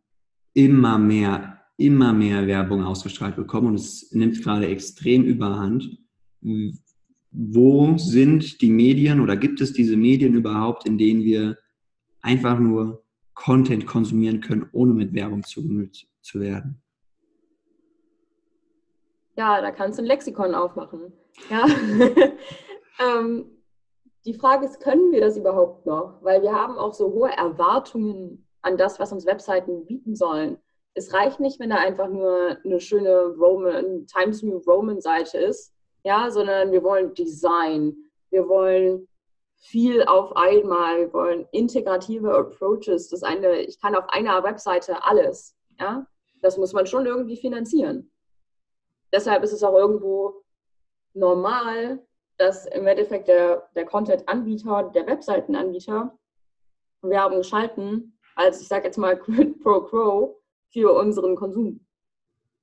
immer 0.55 0.99
mehr, 0.99 1.61
immer 1.77 2.13
mehr 2.13 2.47
Werbung 2.47 2.85
ausgestrahlt 2.85 3.37
bekommen 3.37 3.69
und 3.69 3.75
es 3.75 4.11
nimmt 4.13 4.43
gerade 4.43 4.69
extrem 4.69 5.25
überhand. 5.25 5.99
Wo 7.31 7.99
sind 7.99 8.63
die 8.63 8.71
Medien 8.71 9.21
oder 9.21 9.37
gibt 9.37 9.61
es 9.61 9.73
diese 9.73 9.97
Medien 9.97 10.35
überhaupt, 10.35 10.87
in 10.87 10.97
denen 10.97 11.25
wir 11.25 11.59
einfach 12.23 12.59
nur 12.59 13.03
Content 13.39 13.87
konsumieren 13.87 14.41
können, 14.41 14.69
ohne 14.73 14.93
mit 14.93 15.15
Werbung 15.15 15.45
zugemüllt 15.45 16.07
zu 16.23 16.41
werden. 16.41 16.83
Ja, 19.37 19.61
da 19.61 19.71
kannst 19.71 19.99
du 19.99 20.03
ein 20.03 20.07
Lexikon 20.07 20.55
aufmachen. 20.55 21.13
Ja. 21.49 21.65
ähm, 23.01 23.47
die 24.25 24.35
Frage 24.35 24.67
ist, 24.67 24.81
können 24.81 25.13
wir 25.13 25.21
das 25.21 25.37
überhaupt 25.37 25.87
noch? 25.87 26.19
Weil 26.23 26.43
wir 26.43 26.53
haben 26.53 26.77
auch 26.77 26.93
so 26.93 27.13
hohe 27.13 27.31
Erwartungen 27.31 28.45
an 28.63 28.77
das, 28.77 28.99
was 28.99 29.13
uns 29.13 29.25
Webseiten 29.25 29.87
bieten 29.87 30.17
sollen. 30.17 30.59
Es 30.95 31.15
reicht 31.15 31.39
nicht, 31.39 31.61
wenn 31.61 31.71
da 31.71 31.77
einfach 31.77 32.09
nur 32.09 32.59
eine 32.65 32.81
schöne 32.81 33.37
Roman, 33.39 34.07
Times 34.07 34.43
New 34.43 34.59
Roman 34.67 35.01
Seite 35.01 35.39
ist, 35.39 35.73
ja, 36.03 36.29
sondern 36.31 36.73
wir 36.73 36.83
wollen 36.83 37.15
Design, 37.15 37.95
wir 38.31 38.49
wollen 38.49 39.08
viel 39.59 40.05
auf 40.05 40.37
einmal. 40.37 40.99
Wir 40.99 41.13
wollen 41.13 41.47
integrative 41.53 42.35
Approaches. 42.35 43.09
Das 43.09 43.23
eine, 43.23 43.61
ich 43.61 43.81
kann 43.81 43.95
auf 43.95 44.09
einer 44.09 44.43
Webseite 44.43 45.05
alles. 45.05 45.57
Ja? 45.79 46.07
Das 46.41 46.57
muss 46.57 46.73
man 46.73 46.87
schon 46.87 47.07
irgendwie 47.07 47.37
finanzieren. 47.37 48.11
Deshalb 49.13 49.43
ist 49.43 49.53
es 49.53 49.63
auch 49.63 49.75
irgendwo 49.75 50.45
normal, 51.15 52.05
dass 52.37 52.67
im 52.67 52.87
Endeffekt 52.87 53.29
der, 53.29 53.69
der 53.75 53.85
Content-Anbieter, 53.85 54.91
der 54.95 55.07
Webseitenanbieter 55.07 56.17
Werbung 57.03 57.43
schalten, 57.43 58.19
als 58.37 58.61
ich 58.61 58.69
sage 58.69 58.87
jetzt 58.87 58.99
mal 58.99 59.19
Quid 59.21 59.61
pro 59.61 59.81
Quo 59.83 60.41
für 60.71 60.93
unseren 60.93 61.35
Konsum. 61.37 61.85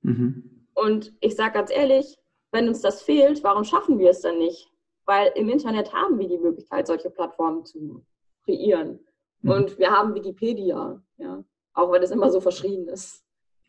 Mhm. 0.02 0.66
Und 0.74 1.12
ich 1.20 1.36
sage 1.36 1.54
ganz 1.54 1.70
ehrlich, 1.70 2.18
wenn 2.52 2.68
uns 2.68 2.80
das 2.80 3.02
fehlt, 3.02 3.42
warum 3.42 3.64
schaffen 3.64 3.98
wir 3.98 4.10
es 4.10 4.20
dann 4.20 4.38
nicht? 4.38 4.70
Weil 5.06 5.32
im 5.36 5.48
Internet 5.48 5.92
haben 5.92 6.18
wir 6.18 6.28
die 6.28 6.38
Möglichkeit, 6.38 6.86
solche 6.86 7.10
Plattformen 7.10 7.64
zu 7.64 8.04
kreieren. 8.44 9.00
Mhm. 9.42 9.50
Und 9.50 9.78
wir 9.78 9.90
haben 9.90 10.14
Wikipedia, 10.14 11.00
ja, 11.16 11.44
auch 11.72 11.92
wenn 11.92 12.02
es 12.02 12.10
immer 12.10 12.30
so 12.30 12.40
verschrien 12.40 12.88
ist. 12.88 13.24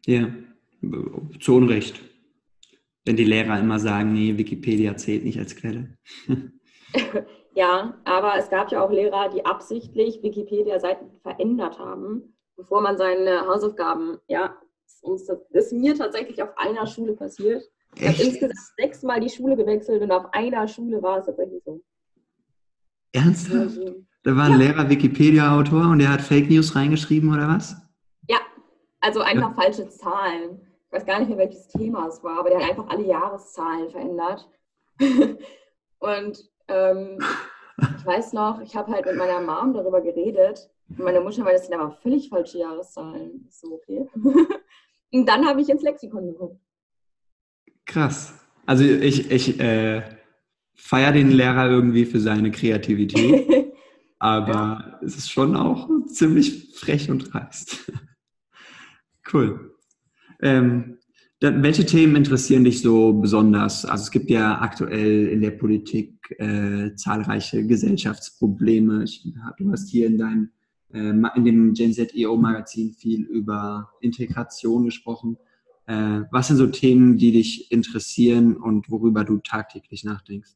Ja, 0.06 0.30
zu 1.40 1.56
Unrecht. 1.56 2.02
Wenn 3.06 3.16
die 3.16 3.24
Lehrer 3.24 3.60
immer 3.60 3.80
sagen, 3.80 4.14
nee, 4.14 4.38
Wikipedia 4.38 4.98
zählt 4.98 5.24
nicht 5.24 5.40
als 5.40 5.56
Quelle. 5.56 5.98
ja, 7.56 7.98
aber 8.04 8.36
es 8.38 8.50
gab 8.50 8.72
ja 8.72 8.84
auch 8.84 8.92
Lehrer, 8.92 9.30
die 9.30 9.46
absichtlich 9.46 10.22
Wikipedia-Seiten 10.24 11.12
verändert 11.22 11.80
haben, 11.80 12.36
bevor 12.56 12.82
man 12.82 12.98
seine 12.98 13.48
Hausaufgaben, 13.48 14.18
ja, 14.28 14.58
das 15.04 15.32
ist 15.52 15.74
mir 15.74 15.96
tatsächlich 15.96 16.42
auf 16.42 16.58
einer 16.58 16.86
Schule 16.88 17.14
passiert. 17.14 17.64
Ich 18.00 18.08
habe 18.08 18.22
insgesamt 18.22 18.60
sechsmal 18.78 19.20
die 19.20 19.30
Schule 19.30 19.56
gewechselt 19.56 20.02
und 20.02 20.12
auf 20.12 20.26
einer 20.34 20.68
Schule 20.68 21.02
war 21.02 21.20
es 21.20 21.26
tatsächlich 21.26 21.64
so. 21.64 21.82
Ernsthaft? 23.14 23.80
Da 24.24 24.36
war 24.36 24.46
ein 24.46 24.52
ja. 24.52 24.58
Lehrer 24.58 24.90
Wikipedia-Autor 24.90 25.92
und 25.92 26.00
der 26.00 26.12
hat 26.12 26.22
Fake 26.22 26.50
News 26.50 26.76
reingeschrieben 26.76 27.34
oder 27.34 27.48
was? 27.48 27.76
Ja, 28.30 28.38
also 29.00 29.22
einfach 29.22 29.50
ja. 29.50 29.56
falsche 29.56 29.88
Zahlen. 29.90 30.62
Ich 30.86 30.92
weiß 30.92 31.06
gar 31.06 31.20
nicht 31.20 31.30
mehr, 31.30 31.38
welches 31.38 31.68
Thema 31.70 32.08
es 32.08 32.24
war, 32.24 32.40
aber 32.40 32.50
der 32.50 32.60
hat 32.60 32.70
einfach 32.70 32.90
alle 32.90 33.06
Jahreszahlen 33.06 33.90
verändert. 33.90 34.50
und 36.00 36.50
ähm, 36.68 37.20
ich 37.98 38.06
weiß 38.06 38.34
noch, 38.34 38.62
ich 38.62 38.76
habe 38.76 38.92
halt 38.92 39.06
mit 39.06 39.16
meiner 39.16 39.42
Mom 39.42 39.74
darüber 39.74 40.02
geredet 40.02 40.70
Meine 40.90 41.22
Mutter 41.22 41.44
meinte, 41.44 41.60
das 41.60 41.68
sind 41.68 41.80
aber 41.80 41.92
völlig 41.92 42.30
falsche 42.30 42.60
Jahreszahlen. 42.60 43.46
Ist 43.48 43.62
so, 43.62 43.74
okay. 43.74 44.10
Und 45.14 45.26
dann 45.28 45.46
habe 45.46 45.62
ich 45.62 45.70
ins 45.70 45.84
Lexikon 45.84 46.28
geguckt. 46.28 46.60
Krass. 47.88 48.34
Also 48.66 48.84
ich, 48.84 49.32
ich 49.32 49.60
äh, 49.60 50.04
feiere 50.76 51.14
den 51.14 51.32
Lehrer 51.32 51.70
irgendwie 51.70 52.06
für 52.06 52.20
seine 52.20 52.52
Kreativität, 52.52 53.74
aber 54.20 54.54
ja. 54.54 55.00
es 55.04 55.18
ist 55.18 55.32
schon 55.32 55.56
auch 55.56 55.90
ziemlich 56.08 56.76
frech 56.76 57.10
und 57.10 57.34
dreist. 57.34 57.92
cool. 59.34 59.72
Ähm, 60.42 60.98
dann, 61.40 61.64
welche 61.64 61.86
Themen 61.86 62.16
interessieren 62.16 62.64
dich 62.64 62.82
so 62.82 63.14
besonders? 63.14 63.86
Also 63.86 64.04
es 64.04 64.12
gibt 64.12 64.30
ja 64.30 64.60
aktuell 64.60 65.28
in 65.28 65.42
der 65.42 65.52
Politik 65.52 66.36
äh, 66.40 66.94
zahlreiche 66.96 67.66
Gesellschaftsprobleme. 67.66 69.04
Ich, 69.04 69.24
du 69.58 69.72
hast 69.72 69.90
hier 69.90 70.08
in 70.08 70.18
deinem 70.18 70.50
äh, 70.94 71.14
in 71.36 71.46
dem 71.46 71.74
Gen 71.74 71.94
Z 71.94 72.14
EO 72.16 72.38
Magazin 72.38 72.94
viel 72.94 73.24
über 73.26 73.92
Integration 74.02 74.86
gesprochen. 74.86 75.38
Äh, 75.88 76.24
was 76.32 76.48
sind 76.48 76.58
so 76.58 76.68
Themen, 76.68 77.18
die 77.18 77.32
dich 77.32 77.72
interessieren 77.72 78.58
und 78.58 78.92
worüber 78.92 79.24
du 79.24 79.38
tagtäglich 79.38 80.04
nachdenkst? 80.04 80.52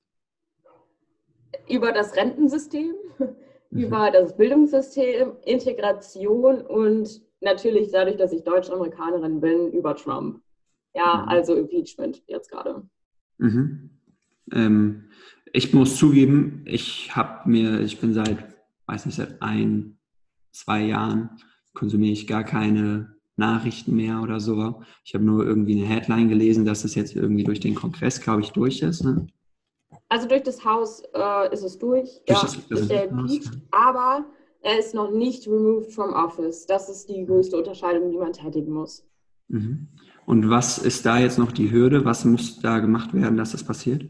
Über 1.69 1.93
das 1.93 2.15
Rentensystem, 2.15 2.93
mhm. 3.69 3.79
über 3.79 4.11
das 4.11 4.35
Bildungssystem, 4.35 5.31
Integration 5.45 6.61
und 6.61 7.21
natürlich 7.39 7.91
dadurch, 7.91 8.17
dass 8.17 8.33
ich 8.33 8.43
Deutsch-Amerikanerin 8.43 9.39
bin, 9.39 9.71
über 9.71 9.95
Trump. 9.95 10.41
Ja, 10.93 11.23
mhm. 11.23 11.29
also 11.29 11.55
Impeachment 11.55 12.21
jetzt 12.27 12.51
gerade. 12.51 12.83
Mhm. 13.37 13.89
Ähm, 14.51 15.05
ich 15.53 15.73
muss 15.73 15.95
zugeben, 15.95 16.63
ich 16.65 17.15
habe 17.15 17.49
mir, 17.49 17.79
ich 17.79 18.01
bin 18.01 18.13
seit, 18.13 18.37
weiß 18.85 19.05
nicht, 19.05 19.15
seit 19.15 19.41
ein, 19.41 19.97
zwei 20.51 20.81
Jahren 20.83 21.29
konsumiere 21.73 22.11
ich 22.11 22.27
gar 22.27 22.43
keine 22.43 23.15
Nachrichten 23.41 23.95
mehr 23.95 24.21
oder 24.21 24.39
so. 24.39 24.81
Ich 25.03 25.13
habe 25.13 25.25
nur 25.25 25.45
irgendwie 25.45 25.77
eine 25.77 25.87
Headline 25.87 26.29
gelesen, 26.29 26.63
dass 26.65 26.85
es 26.85 26.95
jetzt 26.95 27.15
irgendwie 27.15 27.43
durch 27.43 27.59
den 27.59 27.75
Kongress, 27.75 28.21
glaube 28.21 28.41
ich, 28.41 28.51
durch 28.51 28.81
ist. 28.81 29.03
Ne? 29.03 29.27
Also 30.07 30.27
durch 30.27 30.43
das 30.43 30.63
Haus 30.63 31.03
äh, 31.13 31.53
ist 31.53 31.63
es 31.63 31.77
durch. 31.77 32.21
durch 32.25 32.37
ja, 32.37 32.41
das, 32.41 32.67
das 32.69 32.79
ist 32.81 32.91
der 32.91 33.09
impeached, 33.09 33.51
aber 33.71 34.25
er 34.61 34.77
ist 34.77 34.93
noch 34.93 35.11
nicht 35.11 35.47
removed 35.47 35.91
from 35.91 36.13
office. 36.13 36.65
Das 36.65 36.89
ist 36.89 37.09
die 37.09 37.25
größte 37.25 37.57
Unterscheidung, 37.57 38.11
die 38.11 38.17
man 38.17 38.33
tätigen 38.33 38.71
muss. 38.71 39.05
Mhm. 39.47 39.87
Und 40.25 40.49
was 40.49 40.77
ist 40.77 41.05
da 41.05 41.17
jetzt 41.17 41.39
noch 41.39 41.51
die 41.51 41.71
Hürde? 41.71 42.05
Was 42.05 42.25
muss 42.25 42.59
da 42.59 42.79
gemacht 42.79 43.13
werden, 43.13 43.37
dass 43.37 43.51
das 43.51 43.63
passiert? 43.63 44.03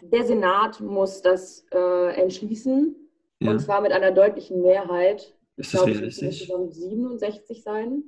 Der 0.00 0.24
Senat 0.24 0.80
muss 0.80 1.20
das 1.22 1.66
äh, 1.72 2.20
entschließen. 2.20 2.94
Ja. 3.40 3.50
Und 3.50 3.60
zwar 3.60 3.80
mit 3.80 3.92
einer 3.92 4.12
deutlichen 4.12 4.62
Mehrheit. 4.62 5.34
Ist 5.56 5.74
das 5.74 5.86
realistisch? 5.86 6.42
Es 6.42 6.48
müssen 6.48 6.72
67 6.72 7.62
sein. 7.62 8.04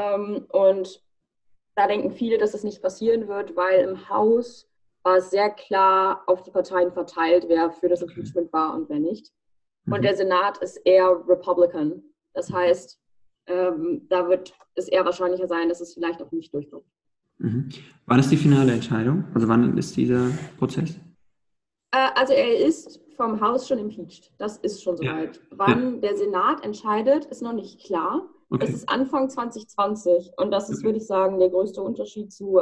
Ähm, 0.00 0.46
und 0.50 1.02
da 1.76 1.86
denken 1.86 2.10
viele, 2.10 2.38
dass 2.38 2.54
es 2.54 2.64
nicht 2.64 2.82
passieren 2.82 3.28
wird, 3.28 3.56
weil 3.56 3.80
im 3.80 4.08
Haus 4.08 4.68
war 5.02 5.16
es 5.16 5.30
sehr 5.30 5.50
klar 5.50 6.22
auf 6.26 6.42
die 6.42 6.50
Parteien 6.50 6.92
verteilt, 6.92 7.46
wer 7.48 7.70
für 7.70 7.88
das 7.88 8.02
Impeachment 8.02 8.52
war 8.52 8.74
und 8.74 8.88
wer 8.88 8.98
nicht. 8.98 9.32
Und 9.86 9.98
mhm. 9.98 10.02
der 10.02 10.16
Senat 10.16 10.58
ist 10.58 10.76
eher 10.84 11.22
Republican. 11.26 12.02
Das 12.34 12.52
heißt, 12.52 13.00
ähm, 13.46 14.06
da 14.08 14.28
wird 14.28 14.52
es 14.74 14.88
eher 14.88 15.04
wahrscheinlicher 15.04 15.48
sein, 15.48 15.68
dass 15.68 15.80
es 15.80 15.94
vielleicht 15.94 16.22
auch 16.22 16.30
nicht 16.32 16.52
durchkommt. 16.52 16.84
Mhm. 17.38 17.70
Wann 18.06 18.20
ist 18.20 18.30
die 18.30 18.36
finale 18.36 18.72
Entscheidung? 18.72 19.24
Also 19.34 19.48
wann 19.48 19.76
ist 19.78 19.96
dieser 19.96 20.30
Prozess? 20.58 21.00
Äh, 21.92 22.10
also 22.14 22.34
er 22.34 22.58
ist 22.58 23.00
vom 23.16 23.40
Haus 23.40 23.66
schon 23.66 23.78
impeached. 23.78 24.30
Das 24.38 24.58
ist 24.58 24.82
schon 24.82 24.96
soweit. 24.96 25.36
Ja. 25.36 25.42
Wann 25.50 25.94
ja. 25.94 26.00
der 26.00 26.16
Senat 26.16 26.64
entscheidet, 26.64 27.24
ist 27.26 27.42
noch 27.42 27.54
nicht 27.54 27.80
klar. 27.80 28.28
Okay. 28.50 28.66
Es 28.66 28.74
ist 28.74 28.88
Anfang 28.88 29.30
2020 29.30 30.32
und 30.36 30.50
das 30.50 30.68
ist, 30.70 30.78
okay. 30.78 30.86
würde 30.86 30.98
ich 30.98 31.06
sagen, 31.06 31.38
der 31.38 31.50
größte 31.50 31.82
Unterschied 31.82 32.32
zu, 32.32 32.60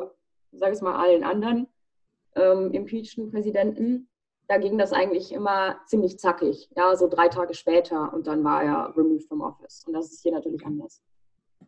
sage 0.53 0.74
ich 0.74 0.83
mal, 0.83 0.96
allen 0.96 1.24
anderen 1.24 1.66
ähm, 2.37 2.72
impeachten 2.72 3.31
Präsidenten. 3.31 4.09
Da 4.48 4.59
ging 4.59 4.79
das 4.79 4.92
eigentlich 4.92 5.33
immer 5.33 5.77
ziemlich 5.87 6.18
zackig, 6.18 6.70
ja, 6.77 6.94
so 6.96 7.09
drei 7.09 7.29
Tage 7.29 7.55
später 7.55 8.12
und 8.12 8.27
dann 8.27 8.44
war 8.44 8.62
er 8.62 8.94
removed 8.96 9.27
from 9.29 9.40
office. 9.40 9.85
Und 9.87 9.94
das 9.94 10.12
ist 10.12 10.22
hier 10.22 10.33
natürlich 10.33 10.64
anders. 10.64 11.03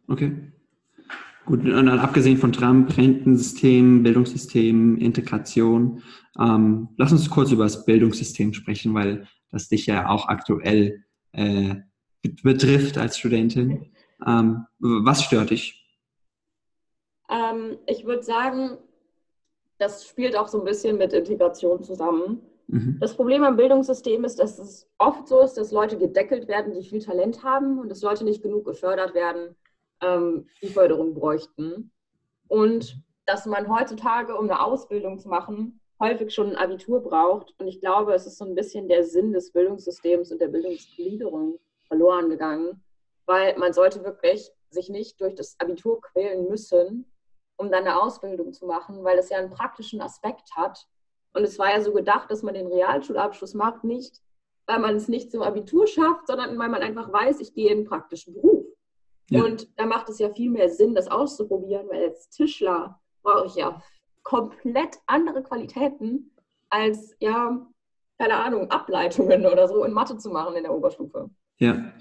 Okay. 0.08 0.32
Gut, 1.46 1.60
und 1.60 1.70
dann 1.70 1.88
abgesehen 1.88 2.36
von 2.36 2.52
Trump, 2.52 2.96
Rentensystem, 2.96 4.02
Bildungssystem, 4.02 4.98
Integration, 4.98 6.02
ähm, 6.38 6.88
lass 6.96 7.12
uns 7.12 7.28
kurz 7.28 7.50
über 7.50 7.64
das 7.64 7.84
Bildungssystem 7.84 8.52
sprechen, 8.52 8.94
weil 8.94 9.26
das 9.50 9.68
dich 9.68 9.86
ja 9.86 10.08
auch 10.08 10.28
aktuell 10.28 11.04
äh, 11.32 11.76
betrifft 12.42 12.98
als 12.98 13.18
Studentin. 13.18 13.90
Ähm, 14.26 14.66
was 14.78 15.22
stört 15.22 15.50
dich? 15.50 15.80
Ähm, 17.28 17.78
ich 17.86 18.04
würde 18.04 18.22
sagen, 18.22 18.78
das 19.78 20.06
spielt 20.06 20.36
auch 20.36 20.48
so 20.48 20.58
ein 20.58 20.64
bisschen 20.64 20.98
mit 20.98 21.12
Integration 21.12 21.82
zusammen. 21.82 22.42
Mhm. 22.66 22.98
Das 23.00 23.16
Problem 23.16 23.44
am 23.44 23.56
Bildungssystem 23.56 24.24
ist, 24.24 24.38
dass 24.38 24.58
es 24.58 24.88
oft 24.98 25.26
so 25.26 25.40
ist, 25.40 25.54
dass 25.54 25.72
Leute 25.72 25.98
gedeckelt 25.98 26.48
werden, 26.48 26.72
die 26.72 26.86
viel 26.86 27.02
Talent 27.02 27.42
haben 27.42 27.78
und 27.78 27.88
dass 27.88 28.02
Leute 28.02 28.24
nicht 28.24 28.42
genug 28.42 28.64
gefördert 28.64 29.14
werden, 29.14 29.56
ähm, 30.02 30.46
die 30.62 30.68
Förderung 30.68 31.14
bräuchten. 31.14 31.90
Und 32.48 32.96
dass 33.26 33.46
man 33.46 33.68
heutzutage, 33.68 34.36
um 34.36 34.44
eine 34.44 34.64
Ausbildung 34.64 35.18
zu 35.18 35.28
machen, 35.28 35.80
häufig 36.00 36.34
schon 36.34 36.50
ein 36.50 36.56
Abitur 36.56 37.00
braucht. 37.00 37.54
Und 37.58 37.68
ich 37.68 37.80
glaube, 37.80 38.12
es 38.14 38.26
ist 38.26 38.38
so 38.38 38.44
ein 38.44 38.54
bisschen 38.54 38.88
der 38.88 39.04
Sinn 39.04 39.32
des 39.32 39.52
Bildungssystems 39.52 40.32
und 40.32 40.40
der 40.40 40.48
Bildungsgliederung 40.48 41.58
verloren 41.86 42.30
gegangen, 42.30 42.82
weil 43.30 43.56
man 43.58 43.72
sollte 43.72 44.04
wirklich 44.04 44.50
sich 44.70 44.88
nicht 44.88 45.20
durch 45.20 45.34
das 45.34 45.56
Abitur 45.58 46.00
quälen 46.00 46.48
müssen, 46.48 47.10
um 47.56 47.70
dann 47.70 47.86
eine 47.86 48.00
Ausbildung 48.02 48.52
zu 48.52 48.66
machen, 48.66 49.04
weil 49.04 49.16
das 49.16 49.30
ja 49.30 49.38
einen 49.38 49.50
praktischen 49.50 50.00
Aspekt 50.00 50.54
hat. 50.56 50.86
Und 51.32 51.44
es 51.44 51.58
war 51.58 51.70
ja 51.70 51.80
so 51.80 51.92
gedacht, 51.92 52.30
dass 52.30 52.42
man 52.42 52.54
den 52.54 52.66
Realschulabschluss 52.66 53.54
macht, 53.54 53.84
nicht 53.84 54.20
weil 54.70 54.78
man 54.78 54.94
es 54.94 55.08
nicht 55.08 55.32
zum 55.32 55.42
Abitur 55.42 55.88
schafft, 55.88 56.28
sondern 56.28 56.56
weil 56.56 56.68
man 56.68 56.82
einfach 56.82 57.12
weiß, 57.12 57.40
ich 57.40 57.54
gehe 57.54 57.70
in 57.72 57.78
einen 57.78 57.86
praktischen 57.86 58.34
Beruf. 58.34 58.64
Ja. 59.28 59.44
Und 59.44 59.68
da 59.76 59.84
macht 59.84 60.08
es 60.08 60.20
ja 60.20 60.30
viel 60.30 60.48
mehr 60.48 60.68
Sinn, 60.68 60.94
das 60.94 61.08
auszuprobieren, 61.08 61.88
weil 61.88 62.04
als 62.04 62.28
Tischler 62.30 63.00
brauche 63.22 63.46
ich 63.46 63.56
ja 63.56 63.82
komplett 64.22 64.98
andere 65.06 65.42
Qualitäten 65.42 66.32
als, 66.68 67.16
ja, 67.18 67.66
keine 68.18 68.36
Ahnung, 68.36 68.70
Ableitungen 68.70 69.44
oder 69.44 69.66
so 69.66 69.82
in 69.82 69.92
Mathe 69.92 70.16
zu 70.18 70.30
machen 70.30 70.54
in 70.54 70.62
der 70.62 70.74
Oberstufe. 70.74 71.30
Ja. 71.58 71.92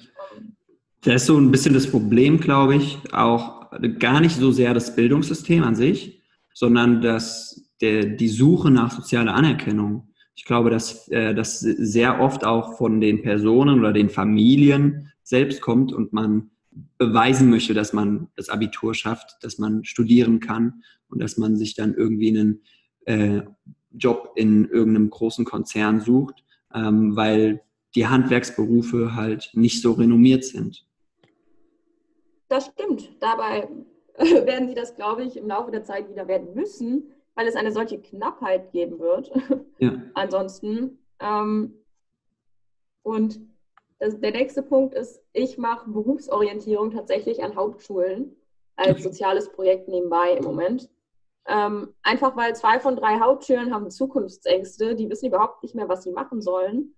Da 1.01 1.13
ist 1.13 1.27
so 1.27 1.37
ein 1.37 1.51
bisschen 1.51 1.73
das 1.73 1.89
Problem, 1.89 2.39
glaube 2.39 2.75
ich, 2.75 2.97
auch 3.13 3.71
gar 3.99 4.19
nicht 4.19 4.35
so 4.35 4.51
sehr 4.51 4.73
das 4.73 4.95
Bildungssystem 4.95 5.63
an 5.63 5.75
sich, 5.75 6.21
sondern 6.53 7.01
das, 7.01 7.71
der, 7.79 8.05
die 8.05 8.27
Suche 8.27 8.69
nach 8.69 8.91
sozialer 8.91 9.33
Anerkennung. 9.33 10.09
Ich 10.35 10.45
glaube, 10.45 10.69
dass 10.69 11.07
äh, 11.09 11.33
das 11.33 11.59
sehr 11.59 12.19
oft 12.19 12.45
auch 12.45 12.77
von 12.77 12.99
den 12.99 13.21
Personen 13.21 13.79
oder 13.79 13.93
den 13.93 14.09
Familien 14.09 15.11
selbst 15.23 15.61
kommt 15.61 15.93
und 15.93 16.11
man 16.11 16.51
beweisen 16.97 17.49
möchte, 17.49 17.73
dass 17.73 17.93
man 17.93 18.27
das 18.35 18.49
Abitur 18.49 18.93
schafft, 18.93 19.37
dass 19.41 19.57
man 19.57 19.85
studieren 19.85 20.39
kann 20.39 20.83
und 21.07 21.21
dass 21.21 21.37
man 21.37 21.55
sich 21.55 21.75
dann 21.75 21.93
irgendwie 21.93 22.29
einen 22.29 22.61
äh, 23.05 23.41
Job 23.91 24.33
in 24.35 24.65
irgendeinem 24.65 25.09
großen 25.09 25.45
Konzern 25.45 26.01
sucht, 26.01 26.43
ähm, 26.73 27.15
weil 27.15 27.61
die 27.95 28.07
Handwerksberufe 28.07 29.15
halt 29.15 29.51
nicht 29.53 29.81
so 29.81 29.93
renommiert 29.93 30.43
sind. 30.43 30.85
Das 32.49 32.65
stimmt. 32.65 33.21
Dabei 33.21 33.69
werden 34.17 34.67
sie 34.67 34.75
das, 34.75 34.95
glaube 34.95 35.23
ich, 35.23 35.37
im 35.37 35.47
Laufe 35.47 35.71
der 35.71 35.83
Zeit 35.83 36.09
wieder 36.09 36.27
werden 36.27 36.53
müssen, 36.53 37.13
weil 37.35 37.47
es 37.47 37.55
eine 37.55 37.71
solche 37.71 37.99
Knappheit 38.01 38.71
geben 38.71 38.99
wird. 38.99 39.31
Ja. 39.77 39.93
Ansonsten. 40.15 40.99
Ähm, 41.21 41.73
und 43.03 43.39
das, 43.99 44.19
der 44.19 44.31
nächste 44.31 44.61
Punkt 44.61 44.93
ist, 44.93 45.21
ich 45.33 45.57
mache 45.57 45.89
Berufsorientierung 45.89 46.91
tatsächlich 46.91 47.43
an 47.43 47.55
Hauptschulen 47.55 48.35
als 48.75 49.03
soziales 49.03 49.51
Projekt 49.51 49.87
nebenbei 49.87 50.33
im 50.33 50.43
Moment. 50.43 50.89
Ähm, 51.47 51.93
einfach 52.03 52.35
weil 52.37 52.55
zwei 52.55 52.79
von 52.79 52.95
drei 52.95 53.19
Hauptschulen 53.19 53.73
haben 53.73 53.89
Zukunftsängste, 53.89 54.95
die 54.95 55.09
wissen 55.09 55.27
überhaupt 55.27 55.63
nicht 55.63 55.75
mehr, 55.75 55.89
was 55.89 56.03
sie 56.03 56.11
machen 56.11 56.41
sollen. 56.41 56.95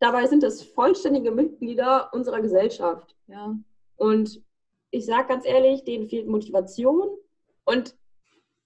Dabei 0.00 0.26
sind 0.26 0.42
es 0.42 0.62
vollständige 0.62 1.30
Mitglieder 1.30 2.10
unserer 2.12 2.40
Gesellschaft. 2.40 3.16
Ja? 3.26 3.56
Und 3.96 4.42
ich 4.94 5.06
sage 5.06 5.28
ganz 5.28 5.46
ehrlich, 5.46 5.84
denen 5.84 6.08
fehlt 6.08 6.28
Motivation 6.28 7.08
und 7.64 7.96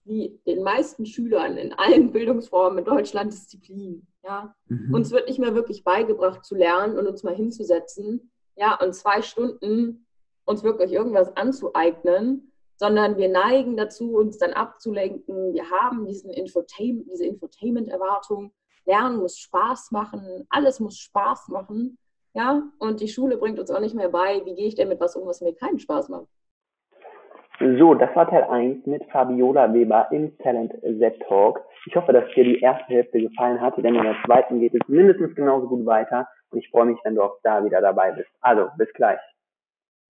wie 0.05 0.41
den 0.47 0.63
meisten 0.63 1.07
Schülern 1.07 1.57
in 1.57 1.73
allen 1.73 2.13
Bildungsformen 2.13 2.79
in 2.79 2.85
Deutschland 2.85 3.33
Disziplin. 3.33 4.07
Ja? 4.23 4.55
Mhm. 4.67 4.95
Uns 4.95 5.11
wird 5.11 5.29
nicht 5.29 5.39
mehr 5.39 5.55
wirklich 5.55 5.85
beigebracht 5.85 6.45
zu 6.45 6.55
lernen 6.55 6.99
und 6.99 7.07
uns 7.07 7.23
mal 7.23 7.35
hinzusetzen, 7.35 8.31
ja, 8.57 8.79
und 8.81 8.93
zwei 8.93 9.23
Stunden 9.23 10.07
uns 10.45 10.65
wirklich 10.65 10.93
irgendwas 10.93 11.37
anzueignen, 11.37 12.53
sondern 12.77 13.17
wir 13.17 13.29
neigen 13.29 13.77
dazu, 13.77 14.17
uns 14.17 14.39
dann 14.39 14.53
abzulenken. 14.53 15.53
Wir 15.53 15.71
haben 15.71 16.07
diesen 16.07 16.31
Infotainment, 16.31 17.09
diese 17.11 17.27
Infotainment-Erwartung. 17.27 18.53
Lernen 18.85 19.19
muss 19.19 19.39
Spaß 19.39 19.91
machen, 19.93 20.47
alles 20.49 20.81
muss 20.81 20.97
Spaß 20.99 21.49
machen. 21.49 21.99
Ja, 22.39 22.63
und 22.79 23.01
die 23.01 23.09
Schule 23.09 23.37
bringt 23.37 23.59
uns 23.59 23.69
auch 23.69 23.81
nicht 23.81 23.97
mehr 23.97 24.11
bei, 24.11 24.41
wie 24.45 24.55
gehe 24.55 24.69
ich 24.69 24.77
denn 24.77 24.89
mit 24.89 25.01
was 25.01 25.17
um, 25.17 25.27
was 25.27 25.41
mir 25.41 25.55
keinen 25.57 25.81
Spaß 25.81 26.09
macht. 26.09 26.29
So, 27.59 27.95
das 27.95 28.15
war 28.15 28.31
Teil 28.31 28.45
1 28.45 28.87
mit 28.87 29.03
Fabiola 29.11 29.75
Weber 29.75 30.07
im 30.13 30.39
Talent 30.39 30.73
Z 30.81 31.21
Talk. 31.27 31.61
Ich 31.87 31.97
hoffe, 31.97 32.13
dass 32.13 32.33
dir 32.37 32.45
die 32.45 32.61
erste 32.61 32.95
Hälfte 32.95 33.19
gefallen 33.19 33.61
hat, 33.61 33.77
denn 33.79 33.97
in 33.97 34.05
der 34.05 34.15
zweiten 34.25 34.61
geht 34.61 34.73
es 34.73 34.87
mindestens 34.87 35.35
genauso 35.35 35.67
gut 35.67 35.85
weiter 35.85 36.29
und 36.51 36.61
ich 36.61 36.71
freue 36.71 36.87
mich, 36.87 36.99
wenn 37.03 37.17
du 37.17 37.23
auch 37.23 37.39
da 37.43 37.65
wieder 37.65 37.81
dabei 37.81 38.13
bist. 38.13 38.29
Also, 38.41 38.69
bis 38.79 38.93
gleich. 38.93 39.19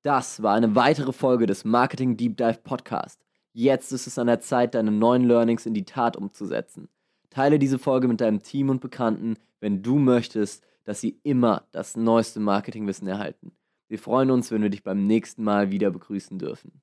Das 0.02 0.42
war 0.42 0.54
eine 0.54 0.76
weitere 0.76 1.12
Folge 1.12 1.46
des 1.46 1.64
Marketing 1.64 2.18
Deep 2.18 2.36
Dive 2.36 2.58
Podcast. 2.62 3.24
Jetzt 3.54 3.90
ist 3.90 4.06
es 4.06 4.18
an 4.18 4.26
der 4.26 4.40
Zeit, 4.40 4.74
deine 4.74 4.90
neuen 4.90 5.24
Learnings 5.24 5.64
in 5.64 5.72
die 5.72 5.86
Tat 5.86 6.18
umzusetzen. 6.18 6.90
Teile 7.30 7.58
diese 7.58 7.78
Folge 7.78 8.06
mit 8.06 8.20
deinem 8.20 8.42
Team 8.42 8.68
und 8.68 8.82
Bekannten, 8.82 9.38
wenn 9.60 9.82
du 9.82 9.96
möchtest, 9.96 10.68
dass 10.88 11.02
sie 11.02 11.20
immer 11.22 11.68
das 11.70 11.98
neueste 11.98 12.40
Marketingwissen 12.40 13.06
erhalten. 13.06 13.52
Wir 13.88 13.98
freuen 13.98 14.30
uns, 14.30 14.50
wenn 14.50 14.62
wir 14.62 14.70
dich 14.70 14.82
beim 14.82 15.06
nächsten 15.06 15.44
Mal 15.44 15.70
wieder 15.70 15.90
begrüßen 15.90 16.38
dürfen. 16.38 16.80